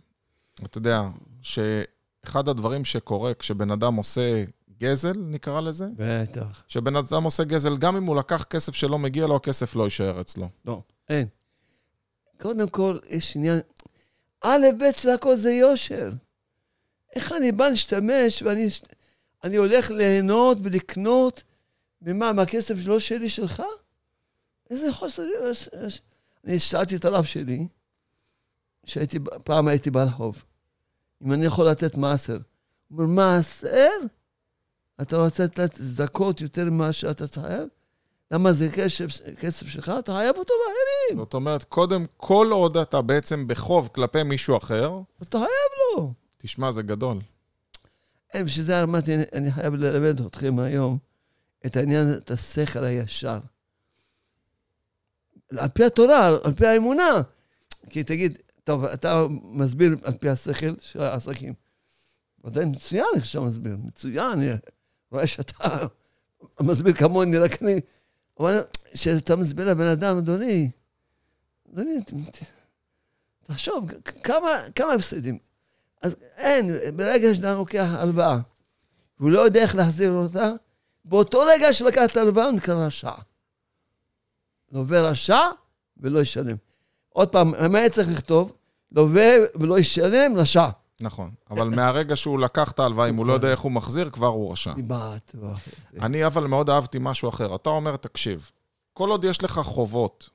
אתה 0.66 0.78
יודע, 0.78 1.02
שאחד 1.42 2.50
הדברים 2.50 2.86
שקורה 2.86 3.34
כשבן 3.34 3.72
אדם 3.72 3.96
עושה 3.96 4.44
גזל, 4.78 5.14
נקרא 5.18 5.62
לזה, 5.62 5.88
בטח. 5.96 6.66
שבן 6.68 6.96
אדם 6.96 7.24
עושה 7.24 7.44
גזל, 7.44 7.78
גם 7.78 7.96
אם 7.96 8.04
הוא 8.04 8.16
לקח 8.16 8.44
כסף 8.44 8.76
שלא 8.76 9.00
מגיע 9.00 9.28
לו, 9.28 9.36
הכסף 9.36 9.76
לא 9.76 9.84
יישאר 9.84 10.22
אצלו. 10.22 10.50
לא, 10.66 10.82
אין. 11.10 11.28
קודם 12.42 12.70
כל, 12.70 13.00
יש 13.10 13.36
עניין, 13.36 13.60
א', 14.42 14.66
ב' 14.80 14.92
של 14.92 15.10
הכל 15.10 15.36
זה 15.36 15.52
יושר. 15.52 16.12
איך 17.16 17.32
אני 17.32 17.52
בא 17.52 17.68
להשתמש 17.68 18.42
ואני 18.42 18.70
אני 19.44 19.56
הולך 19.56 19.92
ליהנות 19.92 20.58
ולקנות, 20.62 21.44
ממה, 22.02 22.34
מהכסף 22.34 22.76
שלא 22.80 23.00
שלי, 23.00 23.30
שלך? 23.30 23.64
איזה 24.70 24.94
חוסר... 24.94 25.24
אני 26.46 26.60
שאלתי 26.60 26.96
את 26.96 27.06
הרב 27.06 27.24
שלי, 27.24 27.68
שהייתי, 28.86 29.20
פעם 29.44 29.68
הייתי 29.68 29.92
ברחוב, 29.92 30.44
אם 31.24 31.34
אני 31.34 31.46
יכול 31.46 31.66
לתת 31.66 31.98
מעשר. 31.98 32.38
הוא 32.88 33.04
אומר, 33.04 33.06
מעשר? 33.06 33.90
אתה 35.02 35.18
רוצה 35.18 35.44
לתת 35.44 35.74
צדקות 35.74 36.42
יותר 36.42 36.66
ממה 36.66 36.94
שאתה 36.94 37.42
חייב? 37.42 37.68
למה 38.32 38.54
זה 38.54 38.70
כסף, 38.74 39.06
כסף 39.40 39.68
שלך? 39.68 39.92
אתה 40.00 40.14
חייב 40.14 40.38
אותו 40.38 40.54
לאחרים. 40.60 41.20
זאת 41.26 41.34
אומרת, 41.34 41.64
קודם, 41.64 42.06
כל 42.18 42.48
עוד 42.52 42.78
אתה 42.78 43.02
בעצם 43.02 43.48
בחוב 43.48 43.90
כלפי 43.96 44.24
מישהו 44.24 44.58
אחר, 44.58 45.00
אתה 45.22 45.38
חייב 45.38 45.98
לו. 45.98 46.14
תשמע, 46.38 46.72
זה 46.72 46.82
גדול. 46.82 47.18
בשביל 48.36 48.66
זה 48.66 48.84
אמרתי, 48.84 49.16
אני 49.34 49.52
חייב 49.52 49.74
ללמד 49.76 50.22
אתכם 50.22 50.60
היום 50.60 50.98
את 51.66 51.76
העניין, 51.76 52.14
את 52.14 52.32
השכל 52.32 52.84
הישר. 52.84 53.40
על 55.58 55.70
פי 55.70 55.84
התורה, 55.84 56.28
על 56.28 56.54
פי 56.54 56.68
האמונה. 56.68 57.22
כי 57.90 58.04
תגיד, 58.04 58.38
טוב, 58.64 58.84
אתה 58.84 59.26
מסביר 59.30 59.96
על 60.04 60.14
פי 60.14 60.30
השכל 60.30 60.74
של 60.80 61.02
העסקים. 61.02 61.54
ודאי 62.44 62.66
מצוין 62.66 63.06
איך 63.16 63.26
שאתה 63.26 63.46
מסביר, 63.46 63.78
מצוין, 63.84 64.32
אני 64.32 64.50
רואה 65.12 65.28
שאתה 65.28 65.86
מסביר 66.62 66.94
כמוני, 66.94 67.38
רק 67.38 67.62
אני... 67.62 67.80
אבל 68.40 68.60
כשאתה 68.94 69.36
מסביר 69.36 69.70
לבן 69.70 69.88
אדם, 69.88 70.18
אדוני, 70.18 70.72
אדוני, 71.74 72.00
תחשוב, 73.44 73.92
כמה, 74.24 74.50
כמה 74.76 74.94
הפסדים. 74.94 75.38
אז 76.02 76.16
אין, 76.38 76.70
ברגע 76.96 77.34
שאתה 77.34 77.54
לוקח 77.54 77.88
הלוואה, 77.90 78.40
והוא 79.20 79.32
לא 79.32 79.40
יודע 79.40 79.62
איך 79.62 79.76
להחזיר 79.76 80.12
אותה, 80.12 80.52
באותו 81.06 81.40
רגע 81.40 81.74
שלקח 81.74 82.02
את 82.12 82.18
ההלוואה 82.18 82.46
הוא 82.46 82.54
נקרא 82.54 82.86
רשע. 82.86 83.12
לווה 84.72 85.10
רשע 85.10 85.40
ולא 85.98 86.20
ישלם. 86.20 86.56
עוד 87.14 87.30
פעם, 87.30 87.54
מה 87.72 87.80
היה 87.80 87.90
צריך 87.90 88.10
לכתוב? 88.12 88.54
לווה 88.92 89.32
ולא 89.56 89.80
ישלם, 89.80 90.38
רשע. 90.38 90.70
נכון. 91.02 91.32
אבל 91.50 91.70
מהרגע 91.70 92.16
שהוא 92.16 92.40
לקח 92.40 92.72
את 92.72 92.80
ההלוואה, 92.80 93.10
אם 93.10 93.16
הוא 93.16 93.26
לא 93.26 93.34
יודע 93.34 93.52
איך 93.52 93.60
הוא 93.60 93.72
מחזיר, 93.72 94.10
כבר 94.10 94.28
הוא 94.28 94.52
רשע. 94.52 94.74
אני 96.02 96.26
אבל 96.26 96.48
מאוד 96.48 96.70
אהבתי 96.70 96.98
משהו 97.02 97.30
אחר. 97.30 97.56
אתה 97.56 97.70
אומר, 97.70 97.96
תקשיב, 97.96 98.50
כל 98.94 99.10
עוד 99.10 99.26
יש 99.26 99.44
לך 99.44 99.60
חובות 99.60 100.30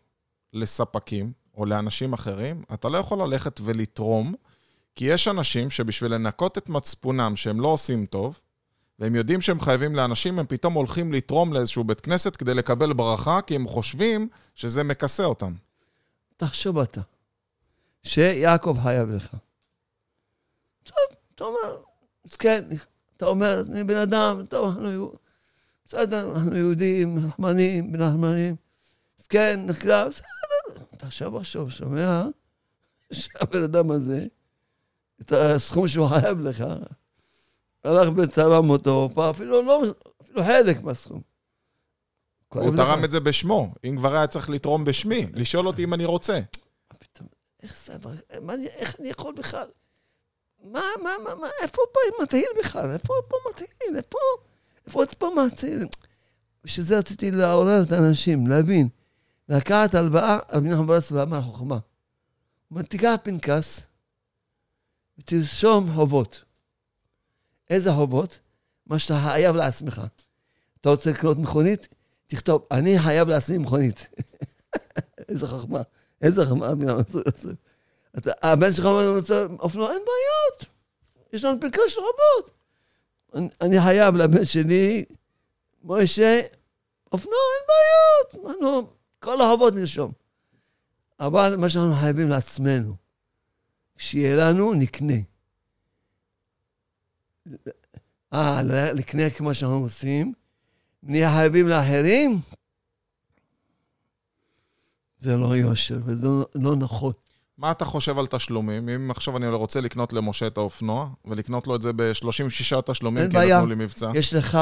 לספקים 0.52 1.32
או 1.56 1.66
לאנשים 1.66 2.12
אחרים, 2.12 2.62
אתה 2.74 2.88
לא 2.88 2.98
יכול 2.98 3.22
ללכת 3.22 3.60
ולתרום, 3.64 4.34
כי 4.94 5.04
יש 5.04 5.28
אנשים 5.28 5.70
שבשביל 5.70 6.14
לנקות 6.14 6.58
את 6.58 6.68
מצפונם 6.68 7.32
שהם 7.36 7.60
לא 7.60 7.68
עושים 7.68 8.06
טוב, 8.06 8.40
והם 8.98 9.14
יודעים 9.14 9.40
שהם 9.40 9.60
חייבים 9.60 9.96
לאנשים, 9.96 10.38
הם 10.38 10.46
פתאום 10.46 10.74
הולכים 10.74 11.12
לתרום 11.12 11.52
לאיזשהו 11.52 11.84
בית 11.84 12.00
כנסת 12.00 12.36
כדי 12.36 12.54
לקבל 12.54 12.92
ברכה, 12.92 13.40
כי 13.46 13.56
הם 13.56 13.66
חושבים 13.66 14.28
שזה 14.54 14.82
מכסה 14.82 15.24
אותם. 15.24 15.52
תחשוב 16.38 16.78
אתה, 16.78 17.00
שיעקב 18.02 18.76
חייב 18.82 19.08
לך. 19.08 19.36
טוב, 20.82 20.96
אתה 21.34 21.44
אומר, 21.44 21.82
מסכן, 22.26 22.64
אתה 23.16 23.26
אומר, 23.26 23.64
אני 23.72 23.84
בן 23.84 23.96
אדם, 23.96 24.46
טוב, 24.48 24.78
אנחנו 24.78 25.12
בסדר, 25.84 26.32
אנחנו 26.36 26.56
יהודים, 26.56 27.18
נחמנים, 27.18 27.92
בנחמנים, 27.92 28.56
מסכן, 29.20 29.60
נחקר, 29.66 30.08
בסדר. 30.08 30.84
אתה 30.94 31.06
עכשיו 31.06 31.44
שומע 31.70 32.24
שהבן 33.12 33.62
אדם 33.62 33.90
הזה, 33.90 34.26
את 35.20 35.32
הסכום 35.32 35.88
שהוא 35.88 36.08
חייב 36.08 36.40
לך, 36.40 36.64
הלך 37.84 38.08
ותרם 38.16 38.70
אותו, 38.70 39.08
אפילו 39.30 39.62
לא, 39.62 39.82
אפילו 40.22 40.42
חלק 40.42 40.82
מהסכום. 40.82 41.27
הוא. 42.48 42.76
תרם 42.76 43.04
את 43.04 43.10
זה 43.10 43.20
בשמו, 43.20 43.74
אם 43.84 43.96
כבר 43.96 44.14
היה 44.14 44.26
צריך 44.26 44.50
לתרום 44.50 44.84
בשמי, 44.84 45.26
לשאול 45.34 45.66
אותי 45.66 45.84
אם 45.84 45.94
אני 45.94 46.04
רוצה. 46.04 46.40
איך 47.62 47.78
זה 47.86 47.94
עבר? 47.94 48.10
איך 48.76 49.00
אני 49.00 49.08
יכול 49.08 49.34
בכלל? 49.34 49.68
מה, 50.64 50.80
מה, 51.02 51.10
מה, 51.24 51.34
מה, 51.34 51.46
איפה 51.62 51.82
פה 51.92 52.22
מתחיל 52.22 52.46
בכלל? 52.58 52.92
איפה 52.92 53.14
פה 53.28 53.36
מתחיל? 53.50 53.96
איפה, 53.96 54.18
איפה 54.86 55.06
פה 55.18 55.30
מתחיל? 55.46 55.86
בשביל 56.64 56.86
זה 56.86 56.98
רציתי 56.98 57.30
לעורר 57.30 57.82
את 57.82 57.92
האנשים, 57.92 58.46
להבין. 58.46 58.88
לקחת 59.48 59.94
הלוואה, 59.94 60.38
רבי 60.52 60.68
נחמן 60.68 60.86
ברס 60.86 61.12
ואמר 61.12 61.42
חוכמה. 61.42 61.74
הוא 61.74 61.80
אומר, 62.70 62.82
תיקח 62.82 63.14
פנקס 63.22 63.80
ותרשום 65.18 65.94
חובות. 65.94 66.44
איזה 67.70 67.92
חובות? 67.92 68.38
מה 68.86 68.98
שאתה 68.98 69.20
חייב 69.24 69.56
לעצמך. 69.56 70.02
אתה 70.80 70.90
רוצה 70.90 71.10
לקנות 71.10 71.38
מכונית? 71.38 71.88
תכתוב, 72.28 72.66
אני 72.70 72.98
חייב 72.98 73.28
לעצמי 73.28 73.58
מכונית. 73.58 74.08
איזה 75.28 75.46
חוכמה. 75.48 75.82
איזה 76.22 76.42
נחמן 76.42 76.78
ברס. 76.86 77.16
אתה- 78.18 78.30
הבן 78.42 78.72
שלך 78.72 78.84
אומר, 78.84 79.00
אני 79.08 79.16
רוצה 79.16 79.46
אופנוע, 79.58 79.90
אין 79.92 79.98
בעיות. 80.06 80.74
יש 81.32 81.44
לנו 81.44 81.60
פנקס 81.60 81.80
של 81.88 82.00
חובות. 82.00 82.50
אני, 83.34 83.48
אני 83.60 83.80
חייב 83.80 84.16
לבן 84.16 84.44
שלי, 84.44 85.04
מוישה, 85.82 86.40
אופנוע, 87.12 87.34
אין 87.34 87.66
בעיות. 87.68 88.46
אנחנו, 88.56 88.90
כל 89.20 89.40
החובות 89.40 89.74
נרשום. 89.74 90.12
אבל 91.20 91.56
מה 91.56 91.68
שאנחנו 91.68 91.94
חייבים 92.00 92.28
לעצמנו, 92.28 92.94
שיהיה 93.96 94.36
לנו, 94.36 94.74
נקנה. 94.74 95.14
אה, 98.32 98.62
לקנה 98.92 99.30
כמו 99.30 99.54
שאנחנו 99.54 99.76
עושים, 99.78 100.32
נהיה 101.08 101.30
חייבים 101.36 101.68
לאחרים, 101.68 102.40
זה 105.18 105.36
לא 105.36 105.56
יושר 105.56 105.98
וזה 106.04 106.26
לא, 106.26 106.46
לא 106.54 106.76
נכון. 106.76 107.12
מה 107.58 107.70
אתה 107.70 107.84
חושב 107.84 108.18
על 108.18 108.26
תשלומים? 108.26 108.88
אם 108.88 109.10
עכשיו 109.10 109.36
אני 109.36 109.48
רוצה 109.48 109.80
לקנות 109.80 110.12
למשה 110.12 110.46
את 110.46 110.58
האופנוע, 110.58 111.08
ולקנות 111.24 111.66
לו 111.66 111.76
את 111.76 111.82
זה 111.82 111.92
ב-36 111.92 112.80
תשלומים, 112.86 113.30
כי 113.30 113.36
בעיה. 113.36 113.56
נתנו 113.56 113.68
לי 113.68 113.74
מבצע, 113.74 114.10
יש 114.14 114.34
לך, 114.34 114.58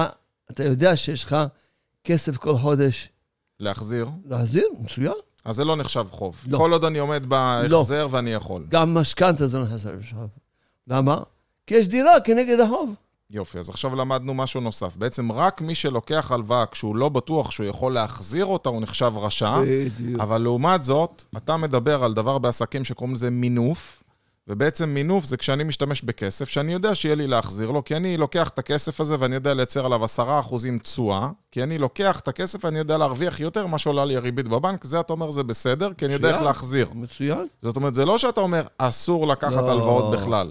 אתה 0.50 0.64
יודע 0.64 0.96
שיש 0.96 1.24
לך 1.24 1.36
כסף 2.04 2.36
כל 2.36 2.56
חודש 2.56 3.08
להחזיר, 3.60 4.08
להחזיר, 4.24 4.66
מצוין. 4.80 5.12
אז 5.44 5.56
זה 5.56 5.64
לא 5.64 5.76
נחשב 5.76 6.06
חוב. 6.10 6.42
לא. 6.46 6.58
כל 6.58 6.72
עוד 6.72 6.84
אני 6.84 6.98
עומד 6.98 7.26
בהחזר 7.26 8.08
ואני 8.10 8.32
יכול. 8.32 8.66
גם 8.68 8.94
משכנתה 8.94 9.46
זה 9.46 9.58
לא 9.58 9.64
נכנס 9.64 9.86
עכשיו. 9.86 10.28
למה? 10.86 11.22
כי 11.66 11.74
יש 11.74 11.88
דירה 11.88 12.20
כנגד 12.24 12.60
החוב. 12.60 12.94
יופי, 13.30 13.58
אז 13.58 13.68
עכשיו 13.68 13.94
למדנו 13.94 14.34
משהו 14.34 14.60
נוסף. 14.60 14.96
בעצם 14.96 15.32
רק 15.32 15.60
מי 15.60 15.74
שלוקח 15.74 16.32
הלוואה 16.32 16.66
כשהוא 16.66 16.96
לא 16.96 17.08
בטוח 17.08 17.50
שהוא 17.50 17.66
יכול 17.66 17.92
להחזיר 17.92 18.44
אותה, 18.44 18.68
הוא 18.68 18.82
נחשב 18.82 19.12
רשע. 19.16 19.54
בדיוק. 19.62 20.20
אבל 20.20 20.38
לעומת 20.38 20.84
זאת, 20.84 21.24
אתה 21.36 21.56
מדבר 21.56 22.04
על 22.04 22.14
דבר 22.14 22.38
בעסקים 22.38 22.84
שקוראים 22.84 23.14
לזה 23.14 23.30
מינוף, 23.30 24.02
ובעצם 24.48 24.88
מינוף 24.88 25.24
זה 25.24 25.36
כשאני 25.36 25.64
משתמש 25.64 26.02
בכסף, 26.02 26.48
שאני 26.48 26.72
יודע 26.72 26.94
שיהיה 26.94 27.14
לי 27.14 27.26
להחזיר 27.26 27.70
לו, 27.70 27.84
כי 27.84 27.96
אני 27.96 28.16
לוקח 28.16 28.48
את 28.48 28.58
הכסף 28.58 29.00
הזה 29.00 29.16
ואני 29.18 29.34
יודע 29.34 29.54
לייצר 29.54 29.86
עליו 29.86 30.04
10% 30.04 30.08
תשואה, 30.82 31.30
כי 31.50 31.62
אני 31.62 31.78
לוקח 31.78 32.20
את 32.20 32.28
הכסף 32.28 32.64
ואני 32.64 32.78
יודע 32.78 32.98
להרוויח 32.98 33.40
יותר 33.40 33.66
ממה 33.66 33.78
שעולה 33.78 34.04
לי 34.04 34.16
הריבית 34.16 34.48
בבנק, 34.48 34.84
זה 34.84 35.00
אתה 35.00 35.12
אומר 35.12 35.30
זה 35.30 35.42
בסדר, 35.42 35.90
כי 35.98 36.04
אני 36.04 36.12
יודע 36.12 36.30
איך. 36.30 36.40
להחזיר. 36.40 36.88
מצוין. 36.94 37.46
זאת 37.62 37.76
אומרת, 37.76 37.94
זה 37.94 38.04
לא 38.04 38.18
שאתה 38.18 38.40
אומר, 38.40 38.66
אסור 38.78 39.26
לקחת 39.26 39.52
לא. 39.62 39.70
הלוואות 39.70 40.14
בכלל. 40.14 40.50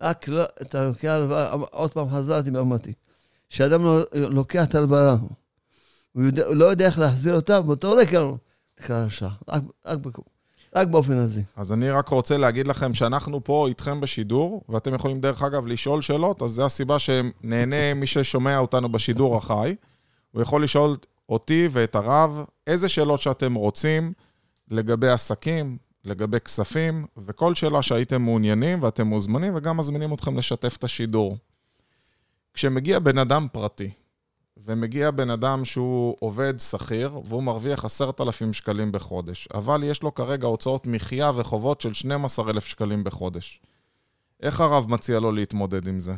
רק 0.00 0.28
לא, 0.28 0.42
אתה 0.62 0.84
לוקח 0.84 1.04
הלוואה, 1.08 1.50
עוד 1.52 1.92
פעם 1.92 2.10
חזרתי 2.10 2.50
ואמרתי, 2.50 2.92
כשאדם 3.50 3.84
לא- 3.84 4.04
לוקח 4.12 4.64
את 4.68 4.74
ההלוואה, 4.74 5.16
הוא 6.12 6.22
יודע- 6.24 6.48
לא 6.50 6.64
יודע 6.64 6.86
איך 6.86 6.98
להחזיר 6.98 7.34
אותה, 7.34 7.60
באותו 7.60 7.90
רגע 7.92 8.18
הוא 8.18 8.36
נקרא 8.80 9.04
רשע. 9.04 9.28
רק, 9.48 9.62
רק, 9.86 9.98
בכ- 9.98 10.20
רק 10.76 10.88
באופן 10.88 11.16
הזה. 11.16 11.42
אז 11.56 11.72
אני 11.72 11.90
רק 11.90 12.08
רוצה 12.08 12.36
להגיד 12.36 12.66
לכם 12.66 12.94
שאנחנו 12.94 13.44
פה 13.44 13.68
איתכם 13.68 14.00
בשידור, 14.00 14.64
ואתם 14.68 14.94
יכולים 14.94 15.20
דרך 15.20 15.42
אגב 15.42 15.66
לשאול 15.66 16.02
שאלות, 16.02 16.42
אז 16.42 16.50
זו 16.50 16.64
הסיבה 16.66 16.98
שנהנה 16.98 17.94
מי 17.94 18.06
ששומע 18.06 18.58
אותנו 18.58 18.88
בשידור 18.92 19.36
החי. 19.36 19.74
הוא 20.32 20.42
יכול 20.42 20.64
לשאול 20.64 20.96
אותי 21.28 21.68
ואת 21.72 21.94
הרב 21.94 22.44
איזה 22.66 22.88
שאלות 22.88 23.20
שאתם 23.20 23.54
רוצים 23.54 24.12
לגבי 24.70 25.08
עסקים, 25.08 25.78
לגבי 26.08 26.40
כספים, 26.40 27.06
וכל 27.26 27.54
שאלה 27.54 27.82
שהייתם 27.82 28.22
מעוניינים 28.22 28.82
ואתם 28.82 29.06
מוזמנים, 29.06 29.52
וגם 29.56 29.76
מזמינים 29.76 30.14
אתכם 30.14 30.38
לשתף 30.38 30.76
את 30.76 30.84
השידור. 30.84 31.36
כשמגיע 32.54 32.98
בן 32.98 33.18
אדם 33.18 33.46
פרטי, 33.52 33.90
ומגיע 34.66 35.10
בן 35.10 35.30
אדם 35.30 35.64
שהוא 35.64 36.16
עובד 36.20 36.58
שכיר, 36.58 37.20
והוא 37.24 37.42
מרוויח 37.42 37.84
עשרת 37.84 38.20
אלפים 38.20 38.52
שקלים 38.52 38.92
בחודש, 38.92 39.48
אבל 39.54 39.80
יש 39.84 40.02
לו 40.02 40.14
כרגע 40.14 40.46
הוצאות 40.46 40.86
מחיה 40.86 41.30
וחובות 41.36 41.80
של 41.80 41.94
12,000 41.94 42.64
שקלים 42.64 43.04
בחודש. 43.04 43.60
איך 44.42 44.60
הרב 44.60 44.90
מציע 44.90 45.20
לו 45.20 45.32
להתמודד 45.32 45.88
עם 45.88 46.00
זה? 46.00 46.14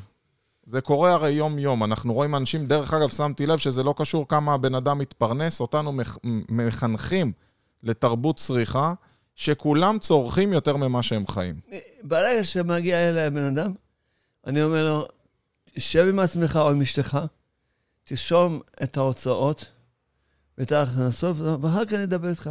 זה 0.66 0.80
קורה 0.80 1.12
הרי 1.12 1.30
יום-יום, 1.30 1.84
אנחנו 1.84 2.14
רואים 2.14 2.34
אנשים, 2.34 2.66
דרך 2.66 2.94
אגב, 2.94 3.08
שמתי 3.08 3.46
לב 3.46 3.58
שזה 3.58 3.82
לא 3.82 3.94
קשור 3.96 4.28
כמה 4.28 4.54
הבן 4.54 4.74
אדם 4.74 4.98
מתפרנס, 4.98 5.60
אותנו 5.60 5.92
מח- 5.92 6.18
מחנכים 6.48 7.32
לתרבות 7.82 8.36
צריכה, 8.36 8.94
שכולם 9.40 9.98
צורכים 9.98 10.52
יותר 10.52 10.76
ממה 10.76 11.02
שהם 11.02 11.26
חיים. 11.26 11.60
ברגע 12.02 12.44
שמגיע 12.44 13.08
אליי 13.08 13.24
הבן 13.24 13.44
אדם, 13.44 13.72
אני 14.46 14.62
אומר 14.62 14.84
לו, 14.84 15.08
תשב 15.64 16.06
עם 16.08 16.18
עצמך 16.18 16.58
או 16.62 16.70
עם 16.70 16.82
אשתך, 16.82 17.18
תרשום 18.04 18.60
את 18.82 18.96
ההוצאות 18.96 19.64
ואת 20.58 20.72
ההכנסות, 20.72 21.36
ואחר 21.60 21.84
כך 21.84 21.92
אני 21.92 22.04
אדבר 22.04 22.28
איתך. 22.28 22.50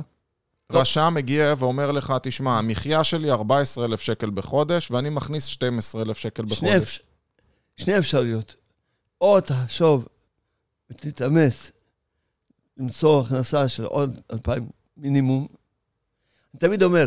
רשם 0.71 1.13
מגיע 1.15 1.53
ואומר 1.57 1.91
לך, 1.91 2.13
תשמע, 2.23 2.57
המחיה 2.57 3.03
שלי 3.03 3.31
14,000 3.31 4.01
שקל 4.01 4.29
בחודש, 4.29 4.91
ואני 4.91 5.09
מכניס 5.09 5.45
12,000 5.45 6.17
שקל 6.17 6.43
שני, 6.47 6.69
בחודש. 6.69 6.99
אפ... 6.99 7.03
שני 7.77 7.97
אפשרויות. 7.97 8.55
או 9.21 9.41
תחשוב 9.41 10.07
ותתאמץ 10.91 11.71
למצוא 12.77 13.21
הכנסה 13.21 13.67
של 13.67 13.83
עוד 13.83 14.19
2,000 14.33 14.69
מינימום. 14.97 15.58
אני 16.53 16.59
תמיד 16.59 16.83
אומר, 16.83 17.05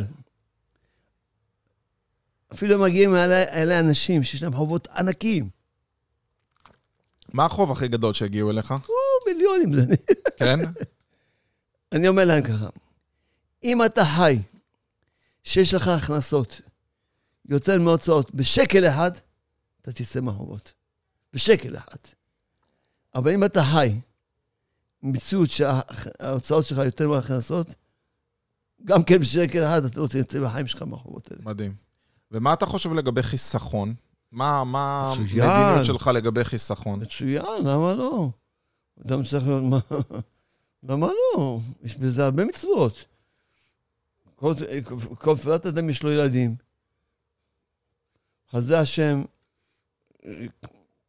אפילו 2.52 2.78
מגיעים 2.78 3.16
אליי, 3.16 3.44
אליי 3.44 3.80
אנשים 3.80 4.22
שיש 4.22 4.42
להם 4.42 4.54
חובות 4.54 4.88
ענקיים, 4.88 5.48
מה 7.32 7.44
החוב 7.44 7.72
הכי 7.72 7.88
גדול 7.88 8.14
שהגיעו 8.14 8.50
אליך? 8.50 8.70
או 8.70 9.30
מיליונים 9.30 9.72
זה. 9.72 9.84
כן? 10.36 10.58
אני 11.92 12.08
אומר 12.08 12.24
להם 12.24 12.42
ככה, 12.42 12.68
אם 13.64 13.84
אתה 13.84 14.04
חי, 14.04 14.38
שיש 15.44 15.74
לך 15.74 15.88
הכנסות 15.88 16.60
יותר 17.48 17.78
מהוצאות 17.78 18.34
בשקל 18.34 18.88
אחד, 18.88 19.10
אתה 19.82 19.92
תצא 19.92 20.20
מהחובות. 20.20 20.72
בשקל 21.32 21.76
אחד. 21.76 21.96
אבל 23.14 23.30
אם 23.32 23.44
אתה 23.44 23.62
חי 23.72 24.00
מציאות 25.02 25.50
שההוצאות 25.50 26.66
שלך 26.66 26.78
יותר 26.78 27.08
מההכנסות, 27.08 27.66
גם 28.84 29.02
כן 29.02 29.18
בשקל 29.18 29.64
אחד 29.64 29.84
אתה 29.84 30.00
לא 30.00 30.06
תצא 30.06 30.38
מהחיים 30.38 30.66
שלך 30.66 30.82
מהחובות 30.82 31.30
האלה. 31.30 31.42
מדהים. 31.44 31.74
ומה 32.30 32.52
אתה 32.52 32.66
חושב 32.66 32.92
לגבי 32.92 33.22
חיסכון? 33.22 33.94
מה. 34.32 34.60
המדיניות 35.16 35.84
שלך 35.84 36.10
לגבי 36.14 36.44
חיסכון? 36.44 37.00
מצוין, 37.00 37.64
למה 37.64 37.94
לא? 37.94 38.30
אדם 39.06 39.22
צריך 39.22 39.46
להיות, 39.46 39.62
מה... 39.62 39.78
למה 40.88 41.06
לא? 41.06 41.60
יש 41.82 41.96
בזה 41.96 42.24
הרבה 42.24 42.44
מצוות. 42.44 43.04
כל, 44.36 44.52
כל 45.14 45.36
פרט 45.36 45.66
אדם 45.66 45.90
יש 45.90 46.02
לו 46.02 46.12
ילדים. 46.12 46.56
חסדי 48.50 48.76
השם, 48.76 49.22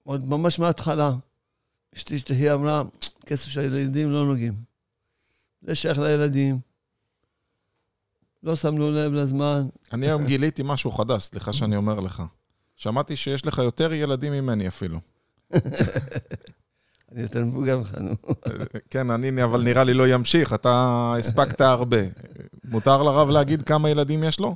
עוד 0.03 0.29
ממש 0.29 0.59
מההתחלה, 0.59 1.11
אשתי 1.95 2.19
שתהי 2.19 2.53
אמרה, 2.53 2.83
כסף 3.25 3.49
של 3.49 3.59
הילדים 3.59 4.11
לא 4.11 4.25
נוגעים. 4.25 4.53
זה 5.61 5.75
שייך 5.75 5.97
לילדים. 5.99 6.59
לא 8.43 8.55
שמנו 8.55 8.91
לב 8.91 9.13
לזמן. 9.13 9.67
אני 9.93 10.05
היום 10.05 10.25
גיליתי 10.25 10.61
משהו 10.65 10.91
חדש, 10.91 11.23
סליחה 11.23 11.53
שאני 11.53 11.75
אומר 11.75 11.99
לך. 11.99 12.23
שמעתי 12.75 13.15
שיש 13.15 13.45
לך 13.45 13.57
יותר 13.57 13.93
ילדים 13.93 14.33
ממני 14.33 14.67
אפילו. 14.67 14.99
אני 17.11 17.21
יותר 17.21 17.45
מבוגר 17.45 17.77
ממך, 17.77 17.95
נו. 17.97 18.11
כן, 18.89 19.09
אני, 19.09 19.43
אבל 19.43 19.63
נראה 19.63 19.83
לי 19.83 19.93
לא 19.93 20.07
ימשיך, 20.07 20.53
אתה 20.53 20.69
הספקת 21.19 21.61
הרבה. 21.61 21.97
מותר 22.63 23.03
לרב 23.03 23.29
להגיד 23.29 23.61
כמה 23.63 23.89
ילדים 23.89 24.23
יש 24.23 24.39
לו? 24.39 24.55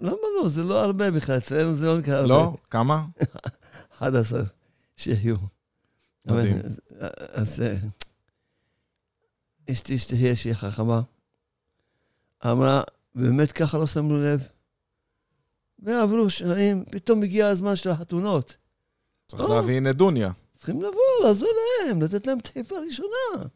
למה 0.00 0.12
לא? 0.42 0.48
זה 0.48 0.62
לא 0.62 0.84
הרבה 0.84 1.10
בכלל, 1.10 1.36
אצלנו 1.36 1.74
זה 1.74 1.86
לא 1.86 1.98
נקרא 1.98 2.14
הרבה. 2.14 2.28
לא? 2.28 2.54
כמה? 2.70 3.04
11 3.98 4.40
שיהיו. 4.96 5.36
מדהים. 6.26 6.58
אז- 7.32 7.60
אה, 7.62 7.76
אשתי 9.72 9.98
שתהיה 9.98 10.36
שהיא 10.36 10.54
חכמה, 10.54 11.00
אמרה, 12.46 12.82
באמת 13.14 13.52
ככה 13.52 13.78
לא 13.78 13.86
שמנו 13.86 14.22
לב? 14.22 14.46
ועברו 15.78 16.30
שנים, 16.30 16.84
פתאום 16.90 17.22
הגיע 17.22 17.48
הזמן 17.48 17.76
של 17.76 17.90
החתונות. 17.90 18.56
צריך 19.28 19.42
לא. 19.42 19.54
להביא 19.56 19.80
נדוניה. 19.80 20.30
צריכים 20.56 20.82
לבוא, 20.82 21.24
לעזור 21.24 21.48
להם, 21.86 22.02
לתת 22.02 22.26
להם 22.26 22.40
תחיפה 22.40 22.74
ראשונה. 22.86 23.48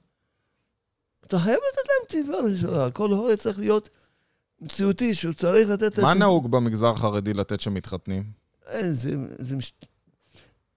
אתה 1.26 1.38
חייב 1.38 1.56
לתת 1.56 1.88
להם 1.88 2.08
תחיפה 2.08 2.52
ראשונה. 2.52 2.90
כל 2.90 3.10
הורה 3.10 3.36
צריך 3.36 3.58
להיות 3.58 3.88
מציאותי, 4.60 5.14
שהוא 5.14 5.32
צריך 5.34 5.70
לתת... 5.70 5.98
מה 5.98 6.12
את- 6.12 6.16
נהוג 6.16 6.50
במגזר 6.50 6.88
החרדי 6.90 7.34
לתת 7.34 7.60
שמתחתנים? 7.60 8.22
אין, 8.66 8.92
זה, 8.92 9.10
זה 9.38 9.56
מש... 9.56 9.72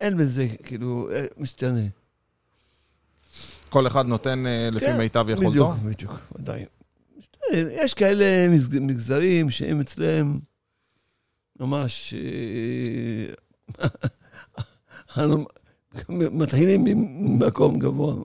אין 0.02 0.18
בזה, 0.18 0.48
כאילו, 0.64 1.10
אה, 1.12 1.26
משתנה. 1.38 1.82
כל 3.70 3.88
אחד 3.88 4.06
נותן 4.06 4.48
אה, 4.48 4.70
לפי 4.72 4.86
כן, 4.86 4.98
מיטב 4.98 5.26
יכולתו? 5.30 5.50
בדיוק, 5.50 5.76
בדיוק, 5.86 6.14
ודאי. 6.40 6.66
יש 7.54 7.94
כאלה 7.94 8.26
מגז- 8.56 8.80
מגזרים 8.82 9.50
שהם 9.50 9.80
אצלם 9.82 10.40
ממש... 11.60 12.14
אה, 12.14 13.34
מתחילים 16.32 16.84
ממקום 16.84 17.80
גבוה. 17.80 18.16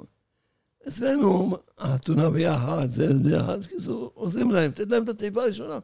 אצלנו, 0.89 1.57
החתונה 1.79 2.31
ביחד, 2.31 2.87
זה 2.89 3.09
ביחד, 3.23 3.59
כאילו, 3.67 4.11
עוזרים 4.15 4.51
להם, 4.51 4.71
תת 4.71 4.87
להם 4.91 5.05
את 5.05 5.09
התיבה 5.09 5.43
הראשונה. 5.43 5.79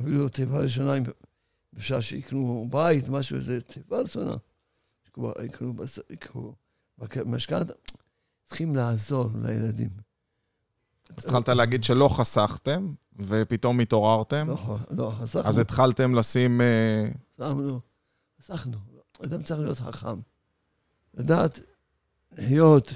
אפילו 0.00 0.28
תיבה 0.28 0.58
ראשונה, 0.58 0.94
אם 0.96 1.02
אפשר 1.78 2.00
שיקנו 2.00 2.68
בית, 2.70 3.08
משהו, 3.08 3.40
זה 3.40 3.60
תיבה 3.60 4.00
ראשונה. 4.00 4.36
בס- 5.76 5.98
יקנו 6.10 6.54
משכנתה. 7.26 7.72
צריכים 8.44 8.76
לעזור 8.76 9.28
לילדים. 9.42 9.88
אז 11.16 11.24
התחלת 11.24 11.48
להגיד 11.48 11.84
שלא 11.84 12.08
חסכתם, 12.08 12.92
ופתאום 13.18 13.80
התעוררתם, 13.80 14.48
לא, 14.48 14.76
לא, 14.90 15.12
חסכנו. 15.18 15.48
אז 15.48 15.58
התחלתם 15.58 16.14
לשים... 16.14 16.60
אה, 16.60 17.08
חסכנו, 17.40 17.80
חסכנו. 18.40 18.76
אדם 19.24 19.42
צריך 19.42 19.60
להיות 19.60 19.78
חכם. 19.78 20.20
לדעת 21.14 21.60
לחיות 22.32 22.92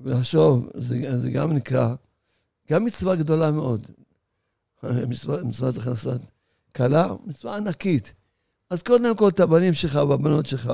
ולחשוב, 0.00 0.68
זה, 0.74 1.20
זה 1.20 1.30
גם 1.30 1.52
נקרא, 1.52 1.94
גם 2.70 2.84
מצווה 2.84 3.16
גדולה 3.16 3.50
מאוד. 3.50 3.86
מצווה, 5.10 5.44
מצוות 5.44 5.76
הכנסת 5.76 6.20
קלה, 6.72 7.08
מצווה 7.24 7.56
ענקית. 7.56 8.14
אז 8.70 8.82
קודם 8.82 9.16
כל 9.16 9.28
את 9.28 9.40
הבנים 9.40 9.74
שלך 9.74 9.94
והבנות 10.08 10.46
שלך. 10.46 10.72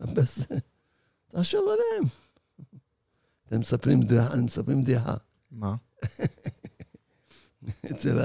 תחשוב 1.28 1.60
עליהם. 1.68 2.04
אתם 3.50 3.60
מספרים 3.60 4.02
דעה, 4.02 4.32
הם 4.32 4.44
מספרים 4.44 4.82
דעה. 4.82 5.16
מה? 5.50 5.74
אצל 7.90 8.18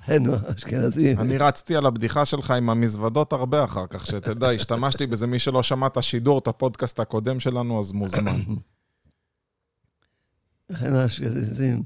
אחינו 0.00 0.34
האשכנזים. 0.34 1.20
אני 1.20 1.38
רצתי 1.38 1.76
על 1.76 1.86
הבדיחה 1.86 2.26
שלך 2.26 2.50
עם 2.50 2.70
המזוודות 2.70 3.32
הרבה 3.32 3.64
אחר 3.64 3.86
כך, 3.86 4.06
שתדע, 4.06 4.50
השתמשתי 4.50 5.06
בזה, 5.06 5.26
מי 5.26 5.38
שלא 5.38 5.62
שמע 5.62 5.86
את 5.86 5.96
השידור, 5.96 6.38
את 6.38 6.48
הפודקאסט 6.48 7.00
הקודם 7.00 7.40
שלנו, 7.40 7.80
אז 7.80 7.92
מוזמן. 7.92 8.40
אחינו 10.72 10.96
האשכנזים, 10.96 11.82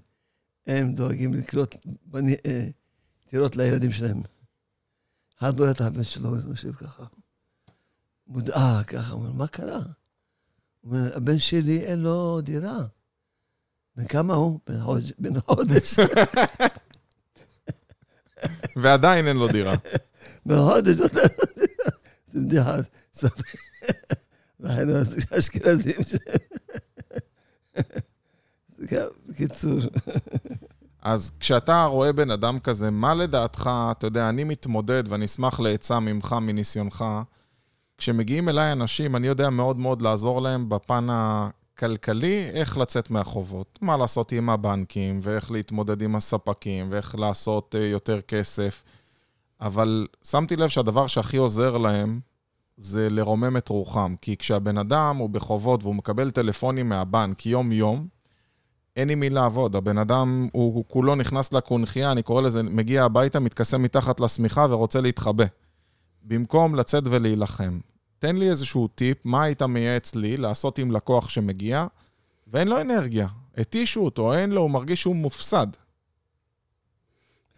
הם 0.66 0.94
דואגים 0.94 1.34
לקלוט 1.34 1.76
אה, 2.46 2.68
דירות 3.30 3.56
לילדים 3.56 3.92
שלהם. 3.92 4.22
אחד 5.38 5.60
רואה 5.60 5.70
את 5.70 5.80
הבן 5.80 6.04
שלו, 6.04 6.28
הוא 6.28 6.50
יושב 6.50 6.72
ככה, 6.72 7.04
מודאג 8.26 8.84
ככה, 8.84 9.12
אומר, 9.12 9.32
מה 9.32 9.46
קרה? 9.46 9.80
הוא 10.80 10.96
אומר, 10.96 11.16
הבן 11.16 11.38
שלי 11.38 11.84
אין 11.84 11.98
לו 11.98 12.40
דירה. 12.40 12.78
בן 13.96 14.06
כמה 14.06 14.34
הוא? 14.34 14.60
בן 14.66 14.82
חודש. 14.82 15.12
בן 15.18 15.40
חודש. 15.40 15.96
ועדיין 18.76 19.26
אין 19.26 19.36
לו 19.36 19.48
דירה. 19.48 19.74
בן 20.46 20.62
חודש. 20.62 20.98
לא 20.98 21.06
יודע. 22.34 22.76
זה 23.12 23.28
בדיחה. 23.28 24.14
אנחנו 24.64 24.92
אשכנזים 25.38 26.02
ש... 26.02 26.14
בקיצור. 29.28 29.78
אז 31.02 31.30
כשאתה 31.40 31.84
רואה 31.84 32.12
בן 32.12 32.30
אדם 32.30 32.60
כזה, 32.60 32.90
מה 32.90 33.14
לדעתך, 33.14 33.70
אתה 33.90 34.06
יודע, 34.06 34.28
אני 34.28 34.44
מתמודד 34.44 35.04
ואני 35.08 35.24
אשמח 35.24 35.60
לעצה 35.60 36.00
ממך, 36.00 36.36
מניסיונך. 36.40 37.04
כשמגיעים 37.98 38.48
אליי 38.48 38.72
אנשים, 38.72 39.16
אני 39.16 39.26
יודע 39.26 39.50
מאוד 39.50 39.78
מאוד 39.78 40.02
לעזור 40.02 40.42
להם 40.42 40.68
בפן 40.68 41.06
הכלכלי, 41.10 42.50
איך 42.50 42.78
לצאת 42.78 43.10
מהחובות. 43.10 43.78
מה 43.82 43.96
לעשות 43.96 44.32
עם 44.32 44.50
הבנקים, 44.50 45.20
ואיך 45.22 45.50
להתמודד 45.50 46.02
עם 46.02 46.16
הספקים, 46.16 46.86
ואיך 46.90 47.14
לעשות 47.18 47.74
אה, 47.78 47.86
יותר 47.86 48.20
כסף. 48.20 48.82
אבל 49.60 50.06
שמתי 50.22 50.56
לב 50.56 50.68
שהדבר 50.68 51.06
שהכי 51.06 51.36
עוזר 51.36 51.78
להם 51.78 52.20
זה 52.76 53.10
לרומם 53.10 53.56
את 53.56 53.68
רוחם. 53.68 54.14
כי 54.20 54.36
כשהבן 54.36 54.78
אדם 54.78 55.16
הוא 55.16 55.30
בחובות 55.30 55.82
והוא 55.82 55.94
מקבל 55.94 56.30
טלפונים 56.30 56.88
מהבנק 56.88 57.46
יום-יום, 57.46 58.06
אין 58.96 59.10
עם 59.10 59.20
מי 59.20 59.30
לעבוד. 59.30 59.76
הבן 59.76 59.98
אדם, 59.98 60.48
הוא, 60.52 60.74
הוא 60.74 60.84
כולו 60.88 61.14
נכנס 61.14 61.52
לקונכייה, 61.52 62.12
אני 62.12 62.22
קורא 62.22 62.42
לזה, 62.42 62.62
מגיע 62.62 63.04
הביתה, 63.04 63.40
מתכסה 63.40 63.78
מתחת 63.78 64.20
לשמיכה 64.20 64.66
ורוצה 64.70 65.00
להתחבא. 65.00 65.44
במקום 66.22 66.74
לצאת 66.74 67.02
ולהילחם. 67.06 67.78
תן 68.18 68.36
לי 68.36 68.50
איזשהו 68.50 68.88
טיפ, 68.88 69.18
מה 69.24 69.42
היית 69.42 69.62
מייעץ 69.62 70.14
לי 70.14 70.36
לעשות 70.36 70.78
עם 70.78 70.90
לקוח 70.92 71.28
שמגיע, 71.28 71.86
ואין 72.46 72.68
לו 72.68 72.80
אנרגיה. 72.80 73.28
התישו 73.56 74.00
אותו, 74.00 74.34
אין 74.34 74.50
לו, 74.50 74.60
הוא 74.60 74.70
מרגיש 74.70 75.00
שהוא 75.00 75.16
מופסד. 75.16 75.66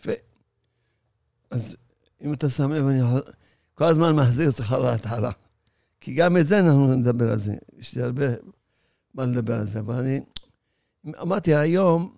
יפה. 0.01 0.13
אז 1.51 1.77
אם 2.23 2.33
אתה 2.33 2.49
שם 2.49 2.73
לב, 2.73 2.87
אני 2.87 3.01
כל 3.75 3.85
הזמן 3.85 4.17
מחזיר 4.17 4.51
אותך 4.51 4.73
להתחלה. 4.73 5.31
כי 6.01 6.15
גם 6.15 6.37
את 6.37 6.47
זה 6.47 6.59
אנחנו 6.61 6.95
נדבר 6.95 7.31
על 7.31 7.39
זה. 7.39 7.55
יש 7.79 7.95
לי 7.95 8.03
הרבה 8.03 8.25
מה 9.15 9.25
לדבר 9.25 9.55
על 9.55 9.67
זה, 9.67 9.81
אבל 9.81 9.95
אני 9.95 10.21
אמרתי 11.23 11.55
היום, 11.55 12.15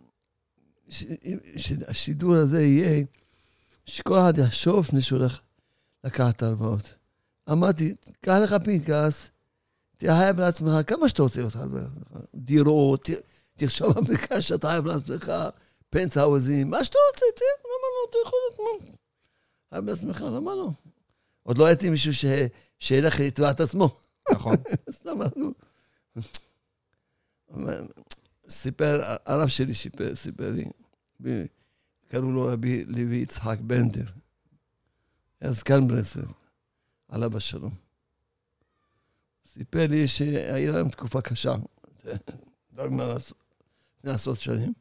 ש- 0.88 1.04
שהשידור 1.56 2.34
הזה 2.34 2.62
יהיה, 2.62 3.04
שכל 3.86 4.18
אחד 4.18 4.38
יחשוב 4.38 4.78
לפני 4.78 5.00
שהוא 5.00 5.18
הולך 5.18 5.40
לקחת 6.04 6.42
הלוואות. 6.42 6.94
אמרתי, 7.52 7.94
קח 8.20 8.36
לך 8.44 8.54
פנקס, 8.64 9.30
תהיה 9.96 10.16
חייב 10.18 10.40
לעצמך 10.40 10.72
כמה 10.86 11.08
שאתה 11.08 11.22
רוצה 11.22 11.40
להיות 11.40 11.52
חייב 11.52 11.74
לעצמך. 11.74 12.18
דירות, 12.34 13.10
ת- 13.10 13.22
תחשוב 13.56 13.92
בפנקס 14.00 14.38
שאתה 14.38 14.68
חייב 14.68 14.86
לעצמך, 14.86 15.32
פנטהאוזים, 15.90 16.70
מה 16.70 16.84
שאתה 16.84 16.98
רוצה, 17.12 17.24
תהיה, 17.36 17.48
למה 17.64 17.86
לא? 17.94 18.10
אתה 18.10 18.18
יכול 18.26 18.38
להיות, 18.48 18.80
מה? 18.82 18.86
חייב 19.70 19.84
לעצמך, 19.84 20.24
למה 20.36 20.54
לא? 20.54 20.68
עוד 21.42 21.58
לא 21.58 21.66
הייתי 21.66 21.90
מישהו 21.90 22.14
ש... 22.14 22.24
שילך 22.78 23.20
לתבוע 23.20 23.50
את 23.50 23.60
עצמו. 23.60 23.96
נכון? 24.32 24.56
אז 24.88 25.02
למה 25.04 25.24
לא? 25.36 25.48
סיפר, 28.48 29.00
הרב 29.26 29.48
שלי 29.48 29.74
סיפר, 29.74 30.14
סיפר 30.14 30.50
לי, 30.50 30.64
קראו 32.08 32.30
לו 32.32 32.46
רבי 32.46 32.84
לוי 32.84 33.16
יצחק 33.16 33.58
בנדר. 33.60 34.04
היה 35.42 35.52
זקן 35.52 35.88
ברסלב, 35.88 36.32
עליו 37.08 37.30
בשלום. 37.30 37.74
סיפר 39.46 39.86
לי 39.86 40.08
שהיה 40.08 40.70
להם 40.70 40.88
תקופה 40.88 41.20
קשה, 41.20 41.54
דרגנו 42.72 43.02
לעשות- 44.04 44.40
שנים, 44.40 44.72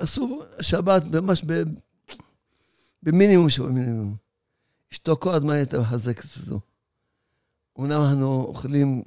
שעשו 0.00 0.42
שבת 0.60 1.02
ממש 1.12 1.44
ב... 1.46 1.52
במינימום 3.02 3.50
שבמינימום. 3.50 4.16
אשתו 4.92 5.16
כל 5.16 5.30
הזמן 5.34 5.54
הייתה 5.54 5.78
מחזקת 5.80 6.24
אותו. 6.40 6.60
אומנם 7.76 8.00
אנחנו 8.00 8.44
אוכלים, 8.44 9.02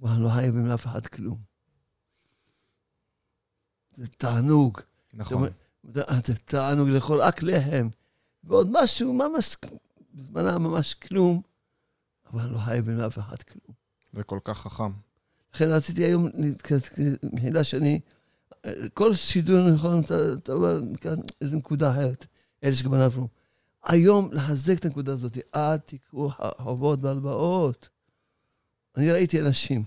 אבל 0.00 0.08
אנחנו 0.08 0.24
לא 0.24 0.28
חייבים 0.30 0.66
לאף 0.66 0.86
אחד 0.86 1.06
כלום. 1.06 1.38
זה 3.94 4.08
תענוג. 4.08 4.80
נכון. 5.14 5.48
תענוג 6.44 6.88
לאכול 6.88 7.20
רק 7.20 7.42
לחם. 7.42 7.88
ועוד 8.44 8.68
משהו, 8.72 9.12
ממש, 9.12 9.56
בזמנה 10.14 10.58
ממש 10.58 10.94
כלום, 10.94 11.42
אבל 12.32 12.46
לא 12.46 12.58
חייבים 12.58 12.98
לאף 12.98 13.18
אחד 13.18 13.42
כלום. 13.42 13.76
זה 14.12 14.22
כל 14.22 14.38
כך 14.44 14.58
חכם. 14.58 14.92
לכן 15.54 15.68
רציתי 15.68 16.04
היום, 16.04 16.28
מחילה 17.32 17.64
שאני, 17.64 18.00
כל 18.94 19.14
שידור 19.14 19.58
אני 19.68 19.74
יכול 19.74 19.90
לתת 19.90 20.50
איזו 21.40 21.56
נקודה 21.56 21.90
אחרת, 21.90 22.26
אלה 22.64 22.72
שכבר 22.72 23.06
נפלו. 23.06 23.28
היום 23.84 24.32
לחזק 24.32 24.78
את 24.78 24.84
הנקודה 24.84 25.12
הזאת, 25.12 25.38
אל 25.54 25.76
תיקחו 25.76 26.30
חובות 26.58 26.98
והלוואות. 27.02 27.88
אני 28.96 29.12
ראיתי 29.12 29.40
אנשים 29.40 29.84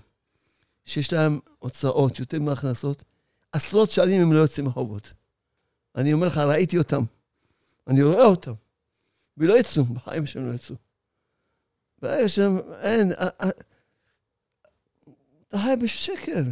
שיש 0.84 1.12
להם 1.12 1.40
הוצאות 1.58 2.18
יותר 2.18 2.40
מהכנסות, 2.40 3.04
עשרות 3.52 3.90
שנים 3.90 4.22
הם 4.22 4.32
לא 4.32 4.38
יוצאים 4.38 4.66
מחובות. 4.66 5.12
אני 5.96 6.12
אומר 6.12 6.26
לך, 6.26 6.38
ראיתי 6.38 6.78
אותם. 6.78 7.02
אני 7.86 8.02
רואה 8.02 8.24
אותם. 8.24 8.52
ולא 9.36 9.58
יצאו, 9.58 9.84
בחיים 9.84 10.26
שהם 10.26 10.48
לא 10.48 10.54
יצאו. 10.54 10.76
ברגע 12.02 12.28
שהם, 12.28 12.58
אין, 12.80 13.12
אתה 15.48 15.58
חי 15.58 15.74
בשקר. 15.82 16.42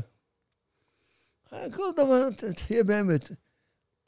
כל 1.50 1.90
דבר, 1.96 2.28
תהיה 2.66 2.84
באמת. 2.84 3.30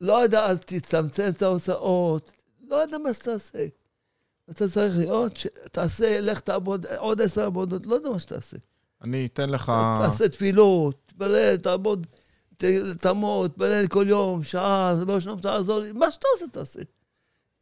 לא 0.01 0.23
יודע, 0.23 0.45
אז 0.45 0.61
תצמצם 0.61 1.29
את 1.37 1.43
ההוצאות, 1.43 2.33
לא 2.69 2.77
יודע 2.77 2.99
מה 2.99 3.15
שתעשה. 3.15 3.67
אתה 4.51 4.69
צריך 4.69 4.97
להיות, 4.97 5.33
תעשה, 5.73 6.21
לך 6.21 6.41
תעבוד 6.41 6.87
עוד 6.87 7.21
עשר 7.21 7.45
עבודות, 7.45 7.87
לא 7.87 7.95
יודע 7.95 8.11
מה 8.11 8.19
שתעשה. 8.19 8.57
אני 9.03 9.27
אתן 9.27 9.51
לך... 9.51 9.73
תעשה 9.99 10.29
תפילות, 10.29 11.03
תתפלל, 11.07 11.57
תעבוד, 11.57 12.07
תעמוד, 13.01 13.51
תתפלל 13.51 13.87
כל 13.87 14.05
יום, 14.09 14.43
שעה, 14.43 14.95
לא 15.07 15.21
שלום, 15.21 15.41
תעזור 15.41 15.79
לי, 15.79 15.93
מה 15.93 16.13
שאתה 16.13 16.27
עושה, 16.35 16.53
תעשה. 16.53 16.81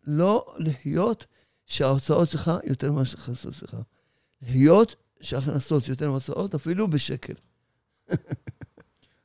לא 0.07 0.55
להיות 0.59 1.27
שההוצאות 1.67 2.29
שלך 2.29 2.51
יותר 2.65 2.93
ממה 2.93 3.05
שההכנסות 3.05 3.55
שלך. 3.55 3.77
להיות 4.43 4.97
שההכנסות 5.21 5.89
יותר 5.89 6.09
מההוצאות, 6.09 6.55
אפילו 6.55 6.89
בשקל. 6.89 7.35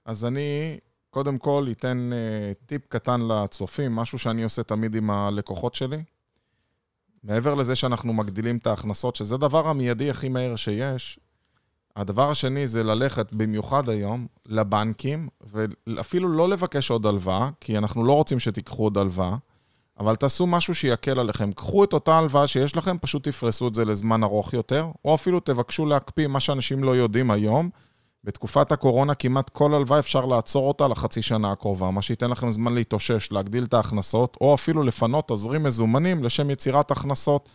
אז 0.05 0.25
אני 0.25 0.77
קודם 1.09 1.37
כל 1.37 1.67
אתן 1.71 2.09
uh, 2.13 2.65
טיפ 2.65 2.87
קטן 2.87 3.21
לצופים, 3.21 3.95
משהו 3.95 4.19
שאני 4.19 4.43
עושה 4.43 4.63
תמיד 4.63 4.95
עם 4.95 5.09
הלקוחות 5.09 5.75
שלי. 5.75 6.03
מעבר 7.23 7.55
לזה 7.55 7.75
שאנחנו 7.75 8.13
מגדילים 8.13 8.57
את 8.57 8.67
ההכנסות, 8.67 9.15
שזה 9.15 9.35
הדבר 9.35 9.67
המיידי 9.67 10.09
הכי 10.09 10.29
מהר 10.29 10.55
שיש, 10.55 11.19
הדבר 11.97 12.31
השני 12.31 12.67
זה 12.67 12.83
ללכת 12.83 13.33
במיוחד 13.33 13.89
היום 13.89 14.27
לבנקים, 14.45 15.27
ואפילו 15.87 16.29
לא 16.29 16.49
לבקש 16.49 16.91
עוד 16.91 17.05
הלוואה, 17.05 17.49
כי 17.61 17.77
אנחנו 17.77 18.03
לא 18.03 18.13
רוצים 18.13 18.39
שתיקחו 18.39 18.83
עוד 18.83 18.97
הלוואה, 18.97 19.35
אבל 19.99 20.15
תעשו 20.15 20.47
משהו 20.47 20.75
שיקל 20.75 21.19
עליכם. 21.19 21.51
קחו 21.51 21.83
את 21.83 21.93
אותה 21.93 22.17
הלוואה 22.17 22.47
שיש 22.47 22.75
לכם, 22.75 22.97
פשוט 22.97 23.27
תפרסו 23.27 23.67
את 23.67 23.75
זה 23.75 23.85
לזמן 23.85 24.23
ארוך 24.23 24.53
יותר, 24.53 24.87
או 25.05 25.15
אפילו 25.15 25.39
תבקשו 25.39 25.85
להקפיא 25.85 26.27
מה 26.27 26.39
שאנשים 26.39 26.83
לא 26.83 26.95
יודעים 26.95 27.31
היום. 27.31 27.69
בתקופת 28.23 28.71
הקורונה 28.71 29.15
כמעט 29.15 29.49
כל 29.49 29.73
הלוואה 29.73 29.99
אפשר 29.99 30.25
לעצור 30.25 30.67
אותה 30.67 30.87
לחצי 30.87 31.21
שנה 31.21 31.51
הקרובה, 31.51 31.91
מה 31.91 32.01
שייתן 32.01 32.29
לכם 32.29 32.51
זמן 32.51 32.73
להתאושש, 32.73 33.31
להגדיל 33.31 33.63
את 33.63 33.73
ההכנסות, 33.73 34.37
או 34.41 34.55
אפילו 34.55 34.83
לפנות 34.83 35.27
תזרים 35.31 35.63
מזומנים 35.63 36.23
לשם 36.23 36.49
יצירת 36.49 36.91
הכנסות. 36.91 37.49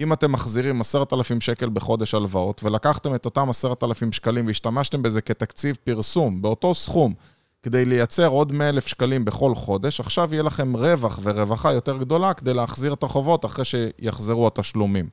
אם 0.00 0.12
אתם 0.12 0.32
מחזירים 0.32 0.80
10,000 0.80 1.40
שקל 1.40 1.68
בחודש 1.68 2.14
הלוואות, 2.14 2.64
ולקחתם 2.64 3.14
את 3.14 3.24
אותם 3.24 3.50
10,000 3.50 4.12
שקלים 4.12 4.46
והשתמשתם 4.46 5.02
בזה 5.02 5.20
כתקציב 5.20 5.76
פרסום, 5.84 6.42
באותו 6.42 6.74
סכום, 6.74 7.14
כדי 7.62 7.84
לייצר 7.84 8.28
עוד 8.28 8.52
100,000 8.52 8.86
שקלים 8.86 9.24
בכל 9.24 9.54
חודש, 9.54 10.00
עכשיו 10.00 10.28
יהיה 10.32 10.42
לכם 10.42 10.76
רווח 10.76 11.18
ורווחה 11.22 11.72
יותר 11.72 11.96
גדולה 11.96 12.34
כדי 12.34 12.54
להחזיר 12.54 12.92
את 12.92 13.02
החובות 13.02 13.44
אחרי 13.44 13.64
שיחזרו 13.64 14.46
התשלומים. 14.46 15.08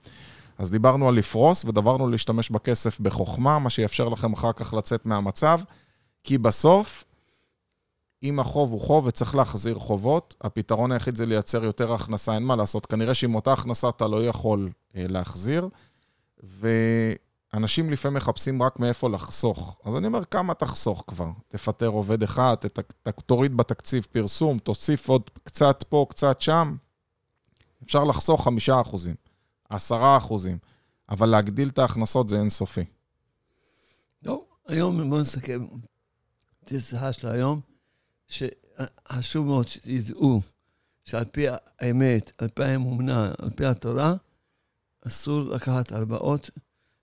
אז 0.57 0.71
דיברנו 0.71 1.07
על 1.07 1.15
לפרוס 1.15 1.65
ודברנו 1.65 2.09
להשתמש 2.09 2.49
בכסף 2.49 2.99
בחוכמה, 2.99 3.59
מה 3.59 3.69
שיאפשר 3.69 4.09
לכם 4.09 4.33
אחר 4.33 4.51
כך 4.53 4.73
לצאת 4.73 5.05
מהמצב, 5.05 5.59
כי 6.23 6.37
בסוף 6.37 7.03
אם 8.23 8.39
החוב 8.39 8.71
הוא 8.71 8.79
חוב 8.79 9.05
וצריך 9.05 9.35
להחזיר 9.35 9.75
חובות, 9.75 10.35
הפתרון 10.41 10.91
היחיד 10.91 11.15
זה 11.15 11.25
לייצר 11.25 11.63
יותר 11.63 11.93
הכנסה, 11.93 12.35
אין 12.35 12.43
מה 12.43 12.55
לעשות. 12.55 12.85
כנראה 12.85 13.13
שעם 13.13 13.35
אותה 13.35 13.53
הכנסה 13.53 13.89
אתה 13.89 14.07
לא 14.07 14.25
יכול 14.25 14.69
אה, 14.95 15.05
להחזיר, 15.09 15.69
ואנשים 16.43 17.89
לפעמים 17.89 18.17
מחפשים 18.17 18.63
רק 18.63 18.79
מאיפה 18.79 19.09
לחסוך. 19.09 19.79
אז 19.85 19.95
אני 19.95 20.07
אומר, 20.07 20.25
כמה 20.25 20.53
תחסוך 20.53 21.03
כבר? 21.07 21.27
תפטר 21.47 21.87
עובד 21.87 22.23
אחד, 22.23 22.55
ת, 22.55 22.79
תוריד 23.25 23.57
בתקציב 23.57 24.07
פרסום, 24.11 24.59
תוסיף 24.59 25.09
עוד 25.09 25.29
קצת 25.43 25.83
פה, 25.89 26.05
קצת 26.09 26.41
שם. 26.41 26.75
אפשר 27.83 28.03
לחסוך 28.03 28.43
חמישה 28.43 28.81
אחוזים, 28.81 29.15
עשרה 29.69 30.17
אחוזים, 30.17 30.57
אבל 31.09 31.29
להגדיל 31.29 31.69
את 31.69 31.79
ההכנסות 31.79 32.29
זה 32.29 32.39
אינסופי. 32.39 32.85
טוב, 34.23 34.43
היום 34.67 35.09
בואו 35.09 35.19
נסכם 35.19 35.67
השיחה 36.71 37.13
של 37.13 37.27
היום. 37.27 37.70
שחשוב 38.31 39.47
מאוד 39.47 39.67
שידעו 39.67 40.41
שעל 41.03 41.25
פי 41.25 41.45
האמת, 41.79 42.31
על 42.37 42.47
פי 42.47 42.63
האמונה, 42.63 43.31
על 43.37 43.49
פי 43.49 43.65
התורה, 43.65 44.13
אסור 45.07 45.41
לקחת 45.41 45.91
הלוואות, 45.91 46.49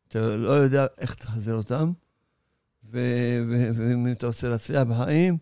אתה 0.09 0.37
לא 0.37 0.51
יודע 0.51 0.87
איך 0.99 1.15
תחזיר 1.15 1.55
אותן, 1.55 1.91
ואם 2.91 4.13
אתה 4.13 4.27
רוצה 4.27 4.49
להצליח 4.49 4.83
בחיים, 4.83 5.39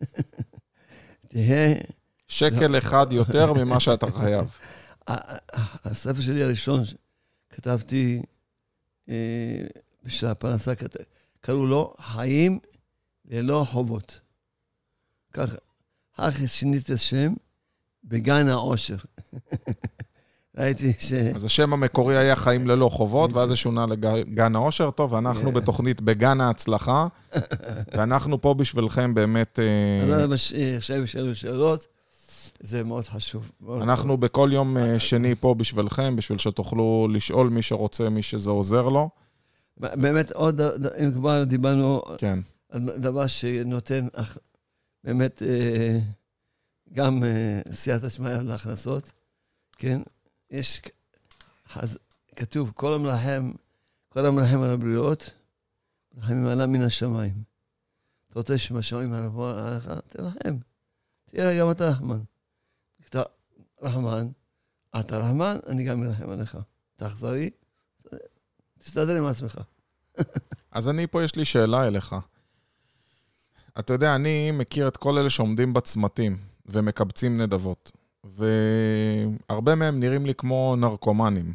תהיה... 1.28 1.74
שקל 2.28 2.78
אחד 2.78 3.06
יותר 3.10 3.52
ממה 3.52 3.80
שאתה 3.80 4.06
חייב. 4.10 4.58
הספר 5.84 6.20
שלי 6.20 6.42
הראשון, 6.42 6.82
כתבתי 7.50 8.22
אה, 9.08 9.14
בשביל 10.02 10.30
הפרנסה, 10.30 10.72
קראו 11.40 11.66
לו 11.66 11.94
חיים 11.98 12.58
ללא 13.24 13.66
חובות. 13.70 14.20
ככה. 15.34 15.56
אחר 16.16 16.30
כך 16.30 16.48
שינית 16.48 16.90
השם 16.90 17.32
בגן 18.04 18.48
העושר. 18.48 18.96
ראיתי 20.58 20.92
ש... 20.98 21.12
אז 21.12 21.44
השם 21.44 21.72
המקורי 21.72 22.16
היה 22.16 22.36
חיים 22.36 22.66
ללא 22.66 22.88
חובות, 22.88 23.32
ואז 23.34 23.48
זה 23.48 23.56
שונה 23.56 23.86
לגן 23.86 24.54
העושר. 24.54 24.90
טוב, 24.90 25.12
ואנחנו 25.12 25.48
כן. 25.48 25.54
בתוכנית 25.54 26.00
בגן 26.00 26.40
ההצלחה, 26.40 27.06
ואנחנו 27.94 28.40
פה 28.40 28.54
בשבילכם 28.54 29.14
באמת... 29.14 29.58
אה, 29.58 30.14
אז 30.14 30.32
עכשיו 30.76 31.02
יש 31.02 31.16
לנו 31.16 31.34
שאלות. 31.34 31.86
זה 32.60 32.84
מאוד 32.84 33.04
חשוב. 33.04 33.50
אנחנו 33.82 34.16
בכל 34.16 34.50
יום 34.52 34.76
אה, 34.76 34.98
שני 34.98 35.34
פה 35.34 35.54
בשבילכם, 35.54 36.16
בשביל 36.16 36.38
שתוכלו 36.38 37.08
לשאול 37.10 37.48
מי 37.48 37.62
שרוצה, 37.62 38.08
מי 38.08 38.22
שזה 38.22 38.50
עוזר 38.50 38.88
לו. 38.88 39.10
באמת, 39.76 40.32
עוד, 40.32 40.60
אם 41.04 41.12
כבר 41.12 41.44
דיברנו, 41.44 42.02
כן. 42.18 42.38
דבר 42.76 43.26
שנותן 43.26 44.06
באמת 45.04 45.42
אה, 45.42 45.98
גם 46.92 47.24
אה, 47.24 47.60
סייעתא 47.72 48.08
שמיא 48.08 48.30
להכנסות, 48.30 49.12
כן? 49.72 50.02
יש, 50.50 50.82
אז 51.74 51.98
כתוב, 52.36 52.72
כל 52.74 52.94
המלחם, 52.94 53.52
כל 54.08 54.26
המלחם 54.26 54.62
על 54.62 54.70
הבריות, 54.70 55.30
מלחמים 56.14 56.46
עלה 56.46 56.66
מן 56.66 56.82
השמיים. 56.82 57.42
אתה 58.30 58.38
רוצה 58.38 58.58
שבשמיים 58.58 59.14
יבוא 59.26 59.50
עליך, 59.50 59.90
תלחם. 60.06 60.56
תהיה 61.30 61.60
גם 61.60 61.70
אתה 61.70 61.88
רחמן. 61.88 62.20
אתה 63.06 63.22
רחמן, 63.82 64.28
אתה 65.00 65.18
רחמן, 65.18 65.58
אני 65.66 65.84
גם 65.84 66.00
מלחם 66.00 66.30
עליך. 66.30 66.58
אתה 66.96 67.06
אכזרי, 67.06 67.50
תסתדר 68.78 69.16
עם 69.16 69.24
עצמך. 69.24 69.60
אז 70.70 70.88
אני, 70.88 71.06
פה 71.06 71.24
יש 71.24 71.36
לי 71.36 71.44
שאלה 71.44 71.86
אליך. 71.86 72.14
אתה 73.78 73.92
יודע, 73.92 74.14
אני 74.14 74.50
מכיר 74.50 74.88
את 74.88 74.96
כל 74.96 75.18
אלה 75.18 75.30
שעומדים 75.30 75.72
בצמתים 75.72 76.36
ומקבצים 76.66 77.40
נדבות, 77.40 77.92
והרבה 79.50 79.74
מהם 79.74 80.00
נראים 80.00 80.26
לי 80.26 80.34
כמו 80.34 80.74
נרקומנים. 80.78 81.54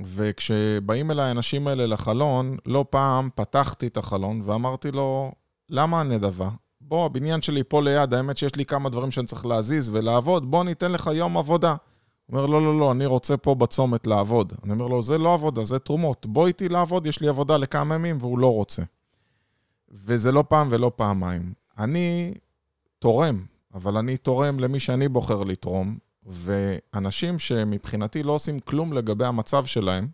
וכשבאים 0.00 1.10
אליי 1.10 1.28
האנשים 1.28 1.68
האלה 1.68 1.86
לחלון, 1.86 2.56
לא 2.66 2.84
פעם 2.90 3.28
פתחתי 3.34 3.86
את 3.86 3.96
החלון 3.96 4.42
ואמרתי 4.44 4.90
לו, 4.90 5.32
למה 5.70 6.00
הנדבה? 6.00 6.48
בוא, 6.80 7.06
הבניין 7.06 7.42
שלי 7.42 7.62
פה 7.68 7.82
ליד, 7.82 8.14
האמת 8.14 8.38
שיש 8.38 8.56
לי 8.56 8.64
כמה 8.64 8.88
דברים 8.88 9.10
שאני 9.10 9.26
צריך 9.26 9.46
להזיז 9.46 9.90
ולעבוד, 9.90 10.50
בוא 10.50 10.64
ניתן 10.64 10.92
לך 10.92 11.10
יום 11.14 11.38
עבודה. 11.38 11.74
הוא 12.26 12.38
אומר, 12.38 12.46
לא, 12.46 12.62
לא, 12.62 12.78
לא, 12.78 12.92
אני 12.92 13.06
רוצה 13.06 13.36
פה 13.36 13.54
בצומת 13.54 14.06
לעבוד. 14.06 14.52
אני 14.64 14.72
אומר 14.72 14.86
לו, 14.86 15.02
זה 15.02 15.18
לא 15.18 15.34
עבודה, 15.34 15.64
זה 15.64 15.78
תרומות. 15.78 16.26
בוא 16.26 16.46
איתי 16.46 16.68
לעבוד, 16.68 17.06
יש 17.06 17.20
לי 17.20 17.28
עבודה 17.28 17.56
לכמה 17.56 17.94
ימים, 17.94 18.16
והוא 18.20 18.38
לא 18.38 18.52
רוצה. 18.52 18.82
וזה 19.94 20.32
לא 20.32 20.44
פעם 20.48 20.68
ולא 20.70 20.92
פעמיים. 20.96 21.52
אני 21.78 22.34
תורם, 22.98 23.44
אבל 23.74 23.96
אני 23.96 24.16
תורם 24.16 24.60
למי 24.60 24.80
שאני 24.80 25.08
בוחר 25.08 25.42
לתרום, 25.42 25.98
ואנשים 26.26 27.38
שמבחינתי 27.38 28.22
לא 28.22 28.32
עושים 28.32 28.60
כלום 28.60 28.92
לגבי 28.92 29.24
המצב 29.24 29.66
שלהם, 29.66 30.08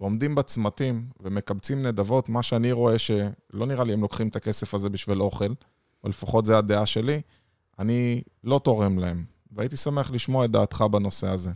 ועומדים 0.00 0.34
בצמתים 0.34 1.06
ומקבצים 1.20 1.82
נדבות, 1.82 2.28
מה 2.28 2.42
שאני 2.42 2.72
רואה 2.72 2.98
שלא 2.98 3.66
נראה 3.66 3.84
לי 3.84 3.92
הם 3.92 4.00
לוקחים 4.00 4.28
את 4.28 4.36
הכסף 4.36 4.74
הזה 4.74 4.88
בשביל 4.88 5.22
אוכל, 5.22 5.52
או 6.04 6.08
לפחות 6.08 6.46
זו 6.46 6.58
הדעה 6.58 6.86
שלי, 6.86 7.20
אני 7.78 8.22
לא 8.44 8.60
תורם 8.64 8.98
להם. 8.98 9.24
והייתי 9.52 9.76
שמח 9.76 10.10
לשמוע 10.10 10.44
את 10.44 10.50
דעתך 10.50 10.84
בנושא 10.90 11.28
הזה. 11.28 11.50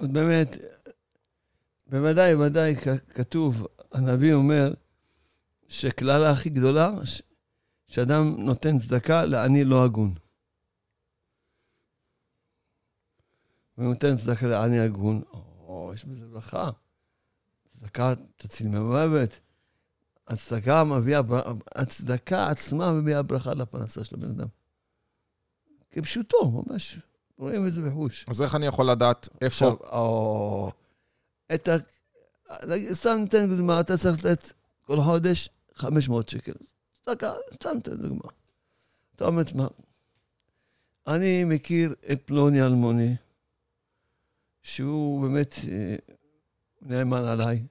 באמת, 0.00 0.56
בוודאי, 1.86 2.36
בוודאי 2.36 2.76
כתוב, 3.14 3.66
הנביא 3.92 4.34
אומר, 4.34 4.72
שקללה 5.70 6.30
הכי 6.30 6.50
גדולה, 6.50 6.90
שאדם 7.88 8.34
נותן 8.38 8.78
צדקה 8.78 9.24
לעני 9.24 9.64
לא 9.64 9.84
הגון. 9.84 10.14
הוא 13.74 13.84
נותן 13.84 14.16
צדקה 14.16 14.46
לעני 14.46 14.80
הגון, 14.80 15.22
או, 15.32 15.92
יש 15.94 16.04
בזה 16.04 16.26
ברכה. 16.26 16.70
צדקה 17.72 18.12
תציל 18.36 18.68
ממוות. 18.68 19.40
הצדקה 20.28 20.84
מביאה, 20.84 21.20
הצדקה 21.74 22.48
עצמה 22.48 22.92
מביאה 22.92 23.22
ברכה 23.22 23.54
לפרנסה 23.54 24.04
של 24.04 24.16
הבן 24.16 24.30
אדם. 24.30 24.48
כפשוטו, 25.90 26.50
ממש, 26.50 26.98
רואים 27.38 27.66
את 27.66 27.72
זה 27.72 27.82
בחוש. 27.82 28.26
אז 28.28 28.42
איך 28.42 28.54
אני 28.54 28.66
יכול 28.66 28.90
לדעת 28.90 29.28
איפה... 29.40 29.46
עכשיו, 29.46 29.72
או... 29.72 30.72
את 31.54 31.68
ה... 31.68 31.76
סתם 32.92 33.16
ניתן 33.20 33.56
דוגמה, 33.56 33.80
אתה 33.80 33.96
צריך 33.96 34.24
לתת 34.24 34.52
כל 34.86 35.00
חודש 35.00 35.48
500 35.74 36.28
שקל. 36.28 36.52
צדקה, 37.02 37.32
סתם 37.54 37.78
את 37.78 37.88
הדוגמה. 37.88 38.30
אתה 39.16 39.24
אומר, 39.24 39.42
מה, 39.54 39.68
אני 41.06 41.44
מכיר 41.44 41.94
את 42.12 42.22
פלוני 42.24 42.62
אלמוני, 42.62 43.16
שהוא 44.62 45.22
באמת 45.22 45.54
אה, 45.68 45.96
נאמן 46.82 47.24
עליי, 47.24 47.62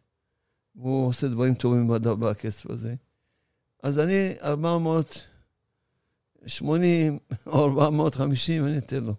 והוא 0.75 1.07
עושה 1.07 1.27
דברים 1.27 1.53
טובים 1.53 1.87
בכסף 2.19 2.69
הזה. 2.69 2.95
אז 3.83 3.99
אני 3.99 4.33
480 4.41 7.19
או 7.47 7.65
450, 7.65 8.65
אני 8.65 8.77
אתן 8.77 9.03
לו. 9.03 9.13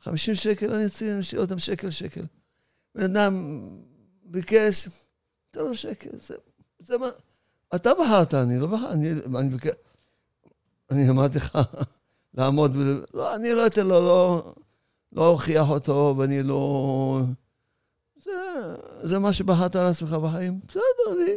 50 0.00 0.34
שקל 0.34 0.74
אני 0.74 0.86
אציע, 0.86 1.20
אשאיר 1.20 1.40
אותם 1.40 1.58
שקל, 1.58 1.90
שקל. 1.90 2.24
בן 2.94 3.02
אדם 3.02 3.60
ביקש, 4.24 4.88
תן 5.50 5.60
לו 5.60 5.74
שקל, 5.74 6.18
זה, 6.18 6.34
זה 6.78 6.98
מה... 6.98 7.08
אתה 7.74 7.90
בחרת, 7.94 8.34
אני 8.34 8.58
לא 8.58 8.66
בחרתי, 8.66 8.92
אני, 8.94 9.10
אני, 9.38 9.48
בק... 9.48 9.64
אני 10.90 11.10
אמרתי 11.10 11.38
לך 11.38 11.58
לעמוד, 12.34 12.76
ב... 12.76 12.80
לא, 13.14 13.34
אני 13.36 13.52
לא 13.52 13.66
אתן 13.66 13.86
לו, 13.86 14.00
לא, 14.00 14.54
לא 15.12 15.28
אוכיח 15.28 15.68
אותו, 15.68 16.14
ואני 16.18 16.42
לא... 16.42 17.20
זה, 18.24 18.32
זה 19.02 19.18
מה 19.18 19.32
שבחרת 19.32 19.76
על 19.76 19.86
עצמך 19.86 20.12
בחיים. 20.12 20.60
בסדר, 20.68 21.16
אני 21.16 21.32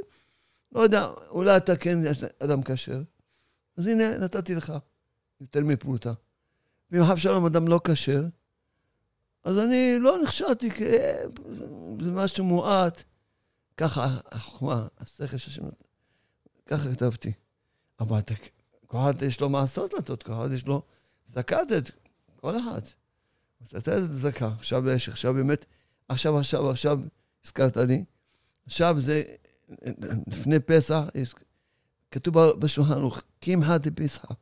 לא 0.72 0.80
יודע, 0.80 1.08
אולי 1.30 1.58
אתה 1.58 1.76
כן 1.76 1.98
אדם 2.39 2.63
כשר. 2.63 3.02
אז 3.78 3.88
הנה, 3.88 4.18
נתתי 4.18 4.56
לך 4.56 4.74
יותר 5.42 5.60
מפרוטה. 5.63 6.13
ואם 6.92 7.04
חב 7.04 7.18
שלום 7.18 7.46
אדם 7.46 7.68
לא 7.68 7.80
כשר, 7.84 8.24
אז 9.44 9.58
אני 9.58 9.96
לא 10.00 10.22
נכשלתי, 10.24 10.72
כי 10.72 10.84
זה 12.00 12.12
משהו 12.12 12.44
מועט. 12.46 13.04
ככה 13.78 14.20
החוכמה, 14.32 14.88
השכל 14.98 15.38
שהשם 15.38 15.63
נותן. 15.63 15.88
ככה 16.69 16.91
כתבתי. 16.91 17.32
אבל 17.99 18.19
אתה, 18.19 18.34
כל 18.88 18.97
אחד 18.97 19.21
יש 19.21 19.41
לו 19.41 19.49
מעשות 19.49 19.93
לתת, 19.93 20.23
כל 20.23 20.34
אחד 20.34 20.51
יש 20.51 20.67
לו 20.67 20.82
צדקה 21.25 21.62
לתת, 21.62 21.91
כל 22.36 22.58
אחד. 22.58 22.82
לתת 23.73 23.88
את 23.88 24.10
צדקה. 24.21 24.47
עכשיו 24.47 24.89
יש, 24.89 25.10
עכשיו 25.10 25.34
באמת, 25.34 25.65
עכשיו, 26.08 26.38
עכשיו, 26.38 26.69
עכשיו, 26.69 26.99
הזכרת 27.45 27.77
לי, 27.77 28.03
עכשיו 28.65 28.95
זה, 28.99 29.23
לפני 30.27 30.60
פסח, 30.60 31.03
כתוב 32.12 32.51
בשולחן 32.51 32.93
ערוך, 32.93 33.21
קמחא 33.39 33.77
דפסחא. 33.77 34.34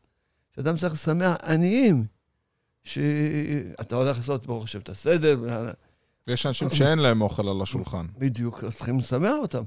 שאדם 0.55 0.75
צריך 0.75 0.93
לשמח 0.93 1.35
עניים, 1.43 2.05
שאתה 2.83 3.95
הולך 3.95 4.17
לעשות 4.17 4.47
ברוך 4.47 4.63
השם 4.63 4.79
את 4.79 4.89
הסדר. 4.89 5.37
ויש 6.27 6.45
אנשים 6.45 6.69
שאין 6.69 6.99
להם 6.99 7.21
אוכל 7.21 7.49
על 7.49 7.61
השולחן. 7.61 8.05
בדיוק, 8.17 8.63
אז 8.63 8.75
צריכים 8.75 8.99
לשמח 8.99 9.35
אותם. 9.41 9.63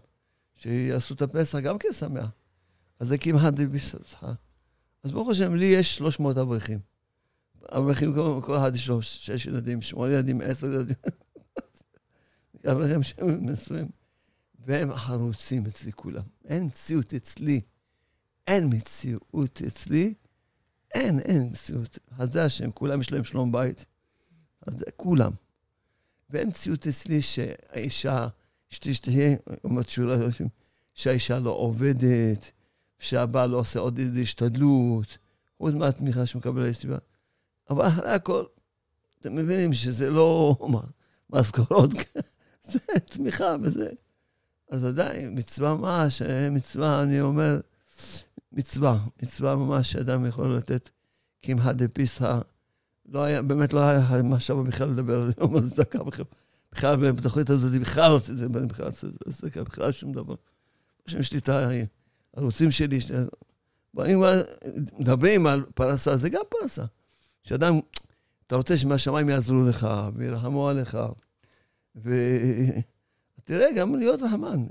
שיעשו 0.56 1.14
את 1.14 1.22
הפסח 1.22 1.58
גם 1.58 1.78
כן 1.78 1.92
שמח. 1.92 2.28
אז 3.00 3.08
זה 3.08 3.18
כמעט 3.18 3.54
דבשרך. 3.54 4.24
אז 5.02 5.12
ברוך 5.12 5.28
השם, 5.28 5.54
לי 5.54 5.64
יש 5.64 5.96
300 5.96 6.36
אברכים. 6.36 6.78
אברכים, 7.68 8.14
כל, 8.42 8.56
אחד 8.56 8.74
יש 8.74 8.88
לו 8.88 9.02
שש 9.02 9.46
ילדים, 9.46 9.82
שמונה 9.82 10.12
ילדים, 10.12 10.40
עשר 10.40 10.66
ילדים. 10.66 10.96
אברכים 12.72 13.02
שהם 13.02 13.50
נשואים. 13.50 13.88
והם 14.58 14.94
חרוצים 14.94 15.66
אצלי 15.66 15.92
כולם. 15.92 16.22
אין 16.44 16.64
מציאות 16.64 17.14
אצלי. 17.14 17.60
אין 18.46 18.68
מציאות 18.72 19.62
אצלי. 19.66 20.14
אין, 20.94 21.18
אין 21.18 21.48
מציאות. 21.50 21.98
אז 22.18 22.32
זה 22.32 22.44
השם, 22.44 22.70
כולם 22.70 23.00
יש 23.00 23.12
להם 23.12 23.24
שלום 23.24 23.52
בית. 23.52 23.84
אז 24.66 24.74
כולם. 24.96 25.32
ואין 26.30 26.48
מציאות 26.48 26.86
אצלי 26.86 27.22
שהאישה, 27.22 28.28
אשתי 28.72 28.94
שתהיה, 28.94 29.36
אומרת 29.64 29.88
שולה, 29.88 30.16
שהאישה 30.94 31.38
לא 31.38 31.50
עובדת, 31.50 32.50
שהבעל 33.00 33.50
לא 33.50 33.56
עושה 33.56 33.80
עוד 33.80 33.98
איזו 33.98 34.20
השתדלות, 34.20 35.18
חוץ 35.58 35.74
מהתמיכה 35.74 36.26
שמקבל 36.26 36.62
הישיבה. 36.62 36.98
אבל 37.70 37.86
אחרי 37.86 38.10
הכל, 38.10 38.44
אתם 39.20 39.34
מבינים 39.34 39.72
שזה 39.72 40.10
לא 40.10 40.56
משכורות, 41.30 41.90
זה 42.70 42.78
תמיכה 43.06 43.54
וזה. 43.62 43.90
אז 44.70 44.84
ודאי, 44.84 45.28
מצווה 45.28 45.74
ממש, 45.74 46.22
מצווה, 46.50 47.02
אני 47.02 47.20
אומר, 47.20 47.60
מצווה, 48.52 48.98
מצווה 49.22 49.56
ממש 49.56 49.92
שאדם 49.92 50.26
יכול 50.26 50.56
לתת 50.56 50.90
קמחא 51.42 51.72
דפיסחא. 51.72 52.40
לא 53.08 53.24
היה, 53.24 53.42
באמת 53.42 53.72
לא 53.72 53.80
היה 53.80 54.22
משהו 54.22 54.64
בכלל 54.64 54.88
לדבר 54.88 55.22
על 55.22 55.32
יום 55.40 55.56
הצדקה 55.56 56.04
בכלל. 56.04 56.24
בכלל, 56.72 57.12
בתוכנית 57.12 57.50
הזאת, 57.50 57.80
בכלל 57.80 58.12
רציתי 58.12 58.48
בכלל 58.48 58.90
צדקה, 59.30 59.64
בכלל 59.64 59.92
שום 59.92 60.12
דבר. 60.12 60.34
יש 61.08 61.14
שליטה, 61.28 61.68
הערוצים 62.36 62.70
שלי, 62.70 62.98
באים, 63.94 64.22
מדברים 64.98 65.46
על 65.46 65.64
פרנסה, 65.74 66.16
זה 66.16 66.28
גם 66.28 66.42
פרנסה. 66.48 66.84
שאדם, 67.42 67.80
אתה 68.46 68.56
רוצה 68.56 68.78
שמהשמיים 68.78 69.28
יעזרו 69.28 69.62
לך 69.62 69.88
וירחמו 70.14 70.68
עליך. 70.68 70.98
ותראה, 71.96 73.72
גם 73.76 73.94
להיות 73.94 74.22
רחמן. 74.22 74.66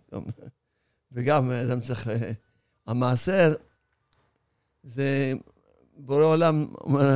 וגם 1.12 1.52
אדם 1.52 1.82
צריך... 1.82 2.10
המעשר, 2.89 3.56
זה 4.84 5.34
בורא 5.98 6.24
עולם 6.24 6.67
אומר, 6.82 7.10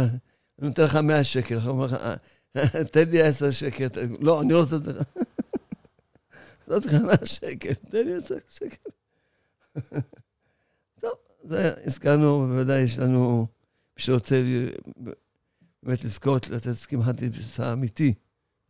אני 0.59 0.67
נותן 0.67 0.83
לך 0.83 0.95
100 0.95 1.23
שקל, 1.23 1.55
הוא 1.55 1.69
אומר 1.69 1.85
לך, 1.85 1.95
תן 2.91 3.09
לי 3.09 3.21
10 3.21 3.51
שקל. 3.51 3.87
לא, 4.19 4.41
אני 4.41 4.53
לא 4.53 4.59
רוצה 4.59 4.75
לתת 4.75 4.87
לך. 4.99 5.07
נתתי 6.67 6.87
לך 6.87 6.93
100 6.93 7.15
שקל, 7.25 7.73
תן 7.73 8.05
לי 8.05 8.15
10 8.15 8.35
שקל. 8.49 8.89
זה 11.43 11.71
הזכרנו, 11.85 12.45
בוודאי 12.47 12.81
יש 12.81 12.99
לנו, 12.99 13.39
מי 13.97 14.03
שרוצה 14.03 14.41
באמת 15.83 16.03
לזכות, 16.03 16.49
לתת 16.49 16.85
כמעט 16.87 17.17
טיפסה 17.17 17.73
אמיתי, 17.73 18.13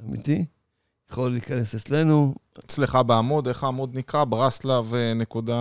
אמיתי, 0.02 0.46
יכול 1.12 1.32
להיכנס 1.32 1.76
אצלנו. 1.76 2.36
אצלך 2.60 2.98
בעמוד, 3.08 3.48
איך 3.48 3.64
העמוד 3.64 3.98
נקרא? 3.98 4.24
ברסלב 4.24 4.94
אה, 4.94 5.14
נקודה, 5.14 5.56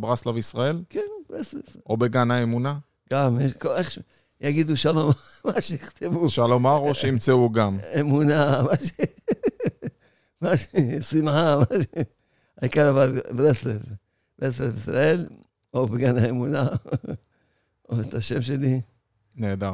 ברסלב 0.00 0.36
ישראל? 0.36 0.82
כן, 0.90 1.00
ברסלב. 1.30 1.62
או 1.88 1.96
בגן 1.96 2.30
האמונה? 2.30 2.78
גם, 3.12 3.40
איך 3.76 3.90
ש... 3.90 3.98
יגידו 4.40 4.76
שלום, 4.76 5.10
מה 5.44 5.60
שיכתבו. 5.60 6.28
שלום 6.28 6.66
הר 6.66 6.76
או 6.76 6.94
שימצאו 6.94 7.50
גם? 7.50 7.78
אמונה, 8.00 8.62
מה 8.66 8.76
ש... 8.84 8.90
מה 10.40 10.56
ש... 10.56 10.66
שמחה, 11.10 11.56
מה 11.58 11.82
ש... 11.82 11.86
העיקר 12.60 12.90
אבל 12.90 13.20
ברסלב. 13.36 13.82
ברסלב 14.38 14.74
ישראל, 14.74 15.26
או 15.74 15.86
בגן 15.86 16.16
האמונה, 16.16 16.68
או 17.88 18.00
את 18.00 18.14
השם 18.14 18.42
שלי. 18.42 18.80
נהדר. 19.36 19.72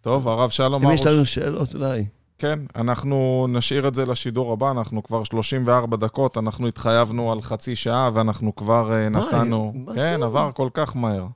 טוב, 0.00 0.28
הרב 0.28 0.50
שלום 0.50 0.86
ארוש. 0.86 1.00
אם 1.00 1.06
יש 1.06 1.06
לנו 1.06 1.26
שאלות 1.26 1.74
אולי. 1.74 2.06
כן, 2.38 2.58
אנחנו 2.76 3.46
נשאיר 3.48 3.88
את 3.88 3.94
זה 3.94 4.06
לשידור 4.06 4.52
הבא, 4.52 4.70
אנחנו 4.70 5.02
כבר 5.02 5.24
34 5.24 5.96
דקות, 5.96 6.38
אנחנו 6.38 6.68
התחייבנו 6.68 7.32
על 7.32 7.42
חצי 7.42 7.76
שעה 7.76 8.10
ואנחנו 8.14 8.56
כבר 8.56 8.90
אה, 8.90 9.10
נתנו... 9.10 9.72
מה? 9.74 9.94
כן, 9.94 10.22
עבר 10.22 10.50
כל 10.54 10.68
כך 10.74 10.96
מהר. 10.96 11.26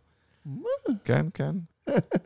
מה? 0.46 0.68
כן, 1.04 1.26
כן. 1.34 1.52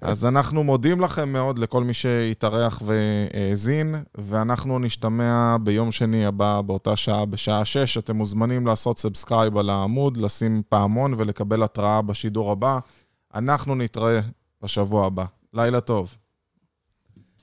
אז 0.01 0.25
אנחנו 0.25 0.64
מודים 0.64 1.01
לכם 1.01 1.33
מאוד 1.33 1.59
לכל 1.59 1.85
מי 1.85 1.94
שהתארח 1.94 2.83
והאזין, 2.85 3.94
ואנחנו 4.14 4.79
נשתמע 4.79 5.57
ביום 5.62 5.92
שני 5.92 6.27
הבא 6.27 6.61
באותה 6.61 6.96
שעה, 6.96 7.25
בשעה 7.25 7.64
6. 7.64 7.98
אתם 7.98 8.16
מוזמנים 8.16 8.66
לעשות 8.66 8.98
subscribe 8.98 9.58
על 9.59 9.70
העמוד, 9.70 10.16
לשים 10.16 10.62
פעמון 10.68 11.14
ולקבל 11.18 11.62
התראה 11.62 12.03
בשידור 12.03 12.53
הבא. 12.53 12.79
אנחנו 13.35 13.75
נתראה 13.75 14.20
בשבוע 14.62 15.07
הבא. 15.07 15.25
לילה 15.55 15.81
טוב. 15.81 16.14